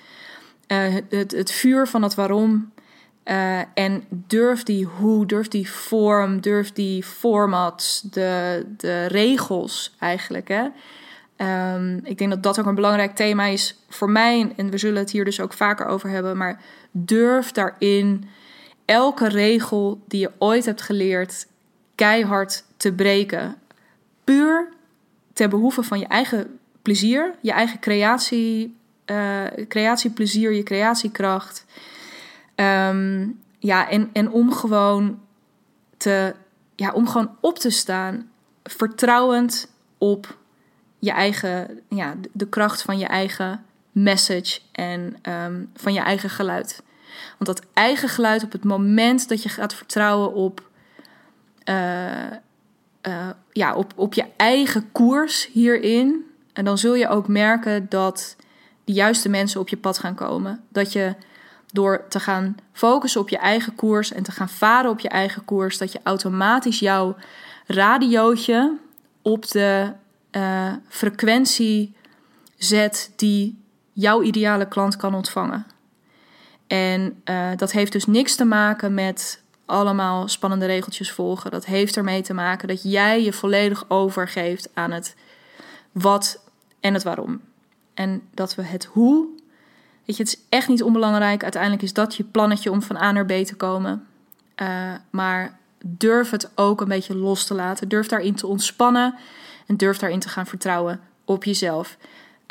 uh, 0.69 0.95
het, 1.09 1.33
het 1.33 1.51
vuur 1.51 1.87
van 1.87 2.03
het 2.03 2.15
waarom. 2.15 2.73
Uh, 3.25 3.59
en 3.75 4.05
durf 4.09 4.63
die 4.63 4.85
hoe, 4.85 5.27
durf 5.27 5.49
die 5.49 5.71
vorm, 5.71 6.41
durf 6.41 6.73
die 6.73 7.05
formats, 7.05 8.01
de, 8.01 8.67
de 8.77 9.07
regels 9.07 9.95
eigenlijk. 9.99 10.49
Hè? 10.49 10.67
Um, 11.75 12.01
ik 12.05 12.19
denk 12.19 12.31
dat 12.31 12.43
dat 12.43 12.59
ook 12.61 12.67
een 12.67 12.75
belangrijk 12.75 13.15
thema 13.17 13.45
is 13.45 13.79
voor 13.89 14.11
mij. 14.11 14.53
En 14.57 14.71
we 14.71 14.79
zullen 14.79 14.99
het 14.99 15.11
hier 15.11 15.25
dus 15.25 15.41
ook 15.41 15.53
vaker 15.53 15.87
over 15.87 16.09
hebben. 16.09 16.37
Maar 16.37 16.61
durf 16.91 17.53
daarin 17.53 18.29
elke 18.85 19.29
regel 19.29 20.01
die 20.09 20.21
je 20.21 20.31
ooit 20.39 20.65
hebt 20.65 20.83
geleerd 20.83 21.47
keihard 21.95 22.65
te 22.77 22.93
breken. 22.93 23.57
Puur 24.25 24.69
ter 25.33 25.49
behoeve 25.49 25.83
van 25.83 25.99
je 25.99 26.07
eigen 26.07 26.59
plezier, 26.83 27.35
je 27.41 27.53
eigen 27.53 27.81
creatie, 27.81 28.77
uh, 29.07 29.45
creatieplezier, 29.69 30.53
je 30.53 30.63
creatiekracht. 30.63 31.65
Um, 32.55 33.41
ja, 33.59 33.89
en, 33.89 34.11
en 34.13 34.31
om 34.31 34.53
gewoon 34.53 35.21
te, 35.97 36.35
ja, 36.75 36.93
om 36.93 37.09
gewoon 37.09 37.37
op 37.41 37.59
te 37.59 37.71
staan, 37.71 38.31
vertrouwend 38.63 39.69
op 39.99 40.37
je 40.99 41.11
eigen, 41.11 41.81
ja, 41.89 42.15
de 42.33 42.49
kracht 42.49 42.83
van 42.83 42.99
je 42.99 43.07
eigen 43.07 43.65
message 43.93 44.61
en 44.73 45.17
um, 45.29 45.71
van 45.75 45.93
je 45.93 46.01
eigen 46.01 46.31
geluid. 46.31 46.83
Want 47.39 47.57
dat 47.57 47.67
eigen 47.73 48.09
geluid 48.09 48.45
op 48.45 48.53
het 48.53 48.65
moment 48.65 49.29
dat 49.29 49.43
je 49.43 49.49
gaat 49.49 49.75
vertrouwen 49.75 50.33
op, 50.33 50.69
uh, 51.65 52.07
uh, 53.07 53.29
ja, 53.53 53.75
op, 53.75 53.93
op 53.97 54.15
je 54.15 54.25
eigen 54.37 54.93
koers 54.93 55.49
hierin. 55.53 56.25
En 56.53 56.65
dan 56.65 56.79
zul 56.79 56.95
je 56.95 57.09
ook 57.09 57.29
merken 57.29 57.87
dat 57.89 58.37
de 58.85 58.93
juiste 58.93 59.29
mensen 59.29 59.61
op 59.61 59.69
je 59.69 59.77
pad 59.77 59.99
gaan 59.99 60.15
komen. 60.15 60.61
Dat 60.69 60.93
je 60.93 61.15
door 61.73 62.05
te 62.09 62.21
gaan 62.21 62.57
focussen 62.73 63.21
op 63.21 63.29
je 63.29 63.39
eigen 63.39 63.75
koers 63.75 64.13
en 64.13 64.23
te 64.23 64.33
gaan 64.33 64.49
varen 64.49 64.91
op 64.91 65.01
je 65.01 65.09
eigen 65.09 65.45
koers, 65.45 65.79
dat 65.79 65.93
je 65.93 66.01
automatisch 66.03 66.79
jouw 66.79 67.17
radiootje 67.67 68.79
op 69.23 69.51
de 69.51 69.93
uh, 70.33 70.73
frequentie 70.89 71.95
zet 72.57 73.13
die 73.17 73.59
jouw 73.93 74.23
ideale 74.23 74.69
klant 74.69 74.97
kan 74.97 75.15
ontvangen. 75.15 75.67
En 76.71 77.23
uh, 77.25 77.51
dat 77.57 77.73
heeft 77.73 77.93
dus 77.93 78.07
niks 78.07 78.37
te 78.37 78.45
maken 78.45 78.95
met 78.95 79.43
allemaal 79.67 80.29
spannende 80.29 80.67
regeltjes 80.67 81.13
volgen. 81.13 81.51
Dat 81.51 81.65
heeft 81.65 81.97
ermee 81.97 82.23
te 82.23 82.35
maken 82.35 82.69
dat 82.69 82.83
jij 82.83 83.23
je 83.23 83.33
volledig 83.33 83.85
overgeeft 83.89 84.69
aan 84.75 84.91
het 84.91 85.17
wat 85.93 86.45
en 86.81 86.95
het 86.95 87.03
waarom. 87.03 87.41
En 87.95 88.23
dat 88.35 88.55
we 88.55 88.63
het 88.63 88.85
hoe 88.85 89.29
Weet 90.11 90.17
je, 90.17 90.23
het 90.23 90.33
is 90.33 90.45
echt 90.49 90.69
niet 90.69 90.83
onbelangrijk. 90.83 91.43
Uiteindelijk 91.43 91.83
is 91.83 91.93
dat 91.93 92.15
je 92.15 92.25
plannetje 92.25 92.71
om 92.71 92.83
van 92.83 92.97
A 92.97 93.13
naar 93.13 93.27
B 93.27 93.33
te 93.33 93.55
komen. 93.57 94.07
Uh, 94.63 94.93
maar 95.11 95.59
durf 95.85 96.31
het 96.31 96.51
ook 96.55 96.81
een 96.81 96.89
beetje 96.89 97.17
los 97.17 97.45
te 97.45 97.55
laten. 97.55 97.89
Durf 97.89 98.07
daarin 98.07 98.35
te 98.35 98.47
ontspannen. 98.47 99.15
En 99.67 99.77
durf 99.77 99.99
daarin 99.99 100.19
te 100.19 100.29
gaan 100.29 100.47
vertrouwen 100.47 101.01
op 101.25 101.45
jezelf. 101.45 101.97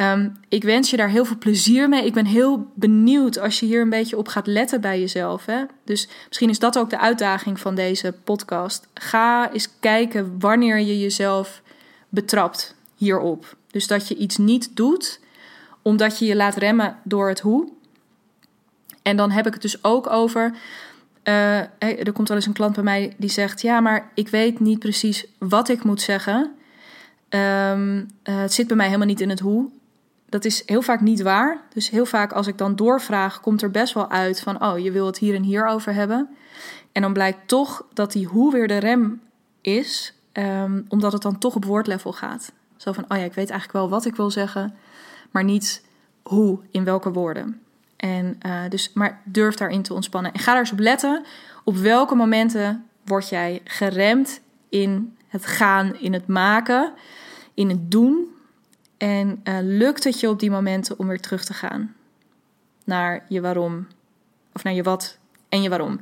Um, 0.01 0.37
ik 0.47 0.63
wens 0.63 0.89
je 0.89 0.97
daar 0.97 1.09
heel 1.09 1.25
veel 1.25 1.37
plezier 1.37 1.89
mee. 1.89 2.05
Ik 2.05 2.13
ben 2.13 2.25
heel 2.25 2.71
benieuwd 2.73 3.39
als 3.39 3.59
je 3.59 3.65
hier 3.65 3.81
een 3.81 3.89
beetje 3.89 4.17
op 4.17 4.27
gaat 4.27 4.47
letten 4.47 4.81
bij 4.81 4.99
jezelf. 4.99 5.45
Hè? 5.45 5.63
Dus 5.83 6.07
misschien 6.27 6.49
is 6.49 6.59
dat 6.59 6.77
ook 6.77 6.89
de 6.89 6.99
uitdaging 6.99 7.59
van 7.59 7.75
deze 7.75 8.13
podcast. 8.23 8.87
Ga 8.93 9.51
eens 9.51 9.69
kijken 9.79 10.35
wanneer 10.39 10.79
je 10.79 10.99
jezelf 10.99 11.61
betrapt 12.09 12.75
hierop. 12.95 13.55
Dus 13.71 13.87
dat 13.87 14.07
je 14.07 14.15
iets 14.15 14.37
niet 14.37 14.75
doet 14.75 15.19
omdat 15.81 16.19
je 16.19 16.25
je 16.25 16.35
laat 16.35 16.55
remmen 16.55 16.97
door 17.03 17.27
het 17.27 17.39
hoe. 17.39 17.69
En 19.01 19.17
dan 19.17 19.31
heb 19.31 19.47
ik 19.47 19.53
het 19.53 19.61
dus 19.61 19.83
ook 19.83 20.09
over. 20.09 20.55
Uh, 21.23 21.57
er 21.79 22.11
komt 22.11 22.27
wel 22.27 22.37
eens 22.37 22.45
een 22.45 22.53
klant 22.53 22.75
bij 22.75 22.83
mij 22.83 23.13
die 23.17 23.29
zegt: 23.29 23.61
Ja, 23.61 23.79
maar 23.79 24.11
ik 24.13 24.29
weet 24.29 24.59
niet 24.59 24.79
precies 24.79 25.25
wat 25.37 25.69
ik 25.69 25.83
moet 25.83 26.01
zeggen. 26.01 26.55
Um, 27.29 27.97
uh, 27.97 28.05
het 28.23 28.53
zit 28.53 28.67
bij 28.67 28.75
mij 28.75 28.85
helemaal 28.85 29.07
niet 29.07 29.21
in 29.21 29.29
het 29.29 29.39
hoe. 29.39 29.69
Dat 30.29 30.45
is 30.45 30.63
heel 30.65 30.81
vaak 30.81 31.01
niet 31.01 31.21
waar. 31.21 31.61
Dus 31.73 31.89
heel 31.89 32.05
vaak 32.05 32.31
als 32.31 32.47
ik 32.47 32.57
dan 32.57 32.75
doorvraag, 32.75 33.39
komt 33.39 33.61
er 33.61 33.71
best 33.71 33.93
wel 33.93 34.09
uit 34.09 34.39
van: 34.39 34.63
Oh, 34.63 34.79
je 34.79 34.91
wil 34.91 35.05
het 35.05 35.17
hier 35.17 35.35
en 35.35 35.43
hier 35.43 35.65
over 35.65 35.93
hebben. 35.93 36.29
En 36.91 37.01
dan 37.01 37.13
blijkt 37.13 37.47
toch 37.47 37.85
dat 37.93 38.11
die 38.11 38.25
hoe 38.25 38.51
weer 38.51 38.67
de 38.67 38.77
rem 38.77 39.21
is, 39.61 40.13
um, 40.33 40.85
omdat 40.87 41.11
het 41.11 41.21
dan 41.21 41.37
toch 41.37 41.55
op 41.55 41.65
woordlevel 41.65 42.13
gaat. 42.13 42.51
Zo 42.77 42.91
van: 42.91 43.05
Oh 43.07 43.17
ja, 43.17 43.23
ik 43.23 43.33
weet 43.33 43.49
eigenlijk 43.49 43.79
wel 43.79 43.89
wat 43.89 44.05
ik 44.05 44.15
wil 44.15 44.31
zeggen 44.31 44.75
maar 45.31 45.43
niet 45.43 45.83
hoe, 46.23 46.59
in 46.71 46.83
welke 46.83 47.11
woorden. 47.11 47.61
En 47.95 48.39
uh, 48.45 48.61
dus, 48.69 48.91
maar 48.93 49.21
durf 49.25 49.55
daarin 49.55 49.81
te 49.81 49.93
ontspannen. 49.93 50.33
En 50.33 50.39
ga 50.39 50.51
daar 50.51 50.59
eens 50.59 50.71
op 50.71 50.79
letten. 50.79 51.25
Op 51.63 51.75
welke 51.75 52.15
momenten 52.15 52.85
word 53.05 53.29
jij 53.29 53.61
geremd 53.63 54.41
in 54.69 55.17
het 55.27 55.45
gaan, 55.45 55.95
in 55.95 56.13
het 56.13 56.27
maken, 56.27 56.93
in 57.53 57.69
het 57.69 57.91
doen. 57.91 58.27
En 58.99 59.41
uh, 59.43 59.57
lukt 59.61 60.03
het 60.03 60.19
je 60.19 60.29
op 60.29 60.39
die 60.39 60.51
momenten 60.51 60.99
om 60.99 61.07
weer 61.07 61.19
terug 61.19 61.45
te 61.45 61.53
gaan 61.53 61.95
naar 62.83 63.25
je 63.27 63.41
waarom. 63.41 63.87
Of 64.53 64.63
naar 64.63 64.73
je 64.73 64.83
wat 64.83 65.17
en 65.49 65.61
je 65.61 65.69
waarom. 65.69 65.99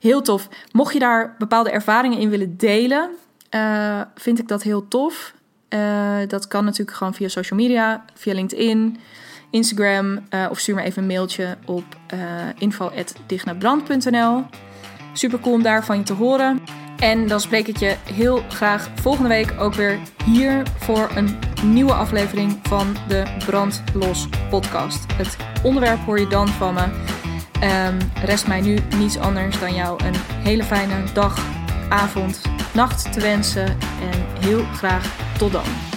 Heel 0.00 0.22
tof. 0.22 0.48
Mocht 0.72 0.92
je 0.92 0.98
daar 0.98 1.34
bepaalde 1.38 1.70
ervaringen 1.70 2.18
in 2.18 2.28
willen 2.28 2.56
delen, 2.56 3.10
uh, 3.50 4.00
vind 4.14 4.38
ik 4.38 4.48
dat 4.48 4.62
heel 4.62 4.88
tof. 4.88 5.34
Uh, 5.68 6.16
dat 6.28 6.48
kan 6.48 6.64
natuurlijk 6.64 6.96
gewoon 6.96 7.14
via 7.14 7.28
social 7.28 7.58
media, 7.58 8.04
via 8.14 8.34
LinkedIn, 8.34 8.98
Instagram 9.50 10.18
of 10.50 10.58
stuur 10.58 10.74
me 10.74 10.82
even 10.82 11.02
een 11.02 11.08
mailtje 11.08 11.56
op 11.64 11.84
info.dignabrand.nl. 12.58 14.44
Super 15.12 15.40
cool 15.40 15.54
om 15.54 15.62
daarvan 15.62 15.98
je 15.98 16.02
te 16.02 16.12
horen. 16.12 16.62
En 17.04 17.28
dan 17.28 17.40
spreek 17.40 17.66
ik 17.66 17.76
je 17.76 17.96
heel 18.12 18.42
graag 18.48 18.90
volgende 18.94 19.28
week 19.28 19.54
ook 19.58 19.74
weer 19.74 19.98
hier 20.24 20.62
voor 20.78 21.10
een 21.14 21.38
nieuwe 21.62 21.92
aflevering 21.92 22.58
van 22.62 22.96
de 23.08 23.22
Brandlos 23.46 24.28
podcast. 24.50 25.12
Het 25.12 25.36
onderwerp 25.62 25.98
hoor 25.98 26.20
je 26.20 26.26
dan 26.26 26.48
van 26.48 26.74
me. 26.74 26.82
Um, 26.82 27.98
rest 28.24 28.46
mij 28.46 28.60
nu 28.60 28.78
niets 28.96 29.18
anders 29.18 29.60
dan 29.60 29.74
jou 29.74 30.04
een 30.04 30.14
hele 30.42 30.64
fijne 30.64 31.12
dag, 31.12 31.46
avond, 31.88 32.40
nacht 32.72 33.12
te 33.12 33.20
wensen. 33.20 33.66
En 34.00 34.40
heel 34.40 34.64
graag 34.64 35.16
tot 35.38 35.52
dan. 35.52 35.93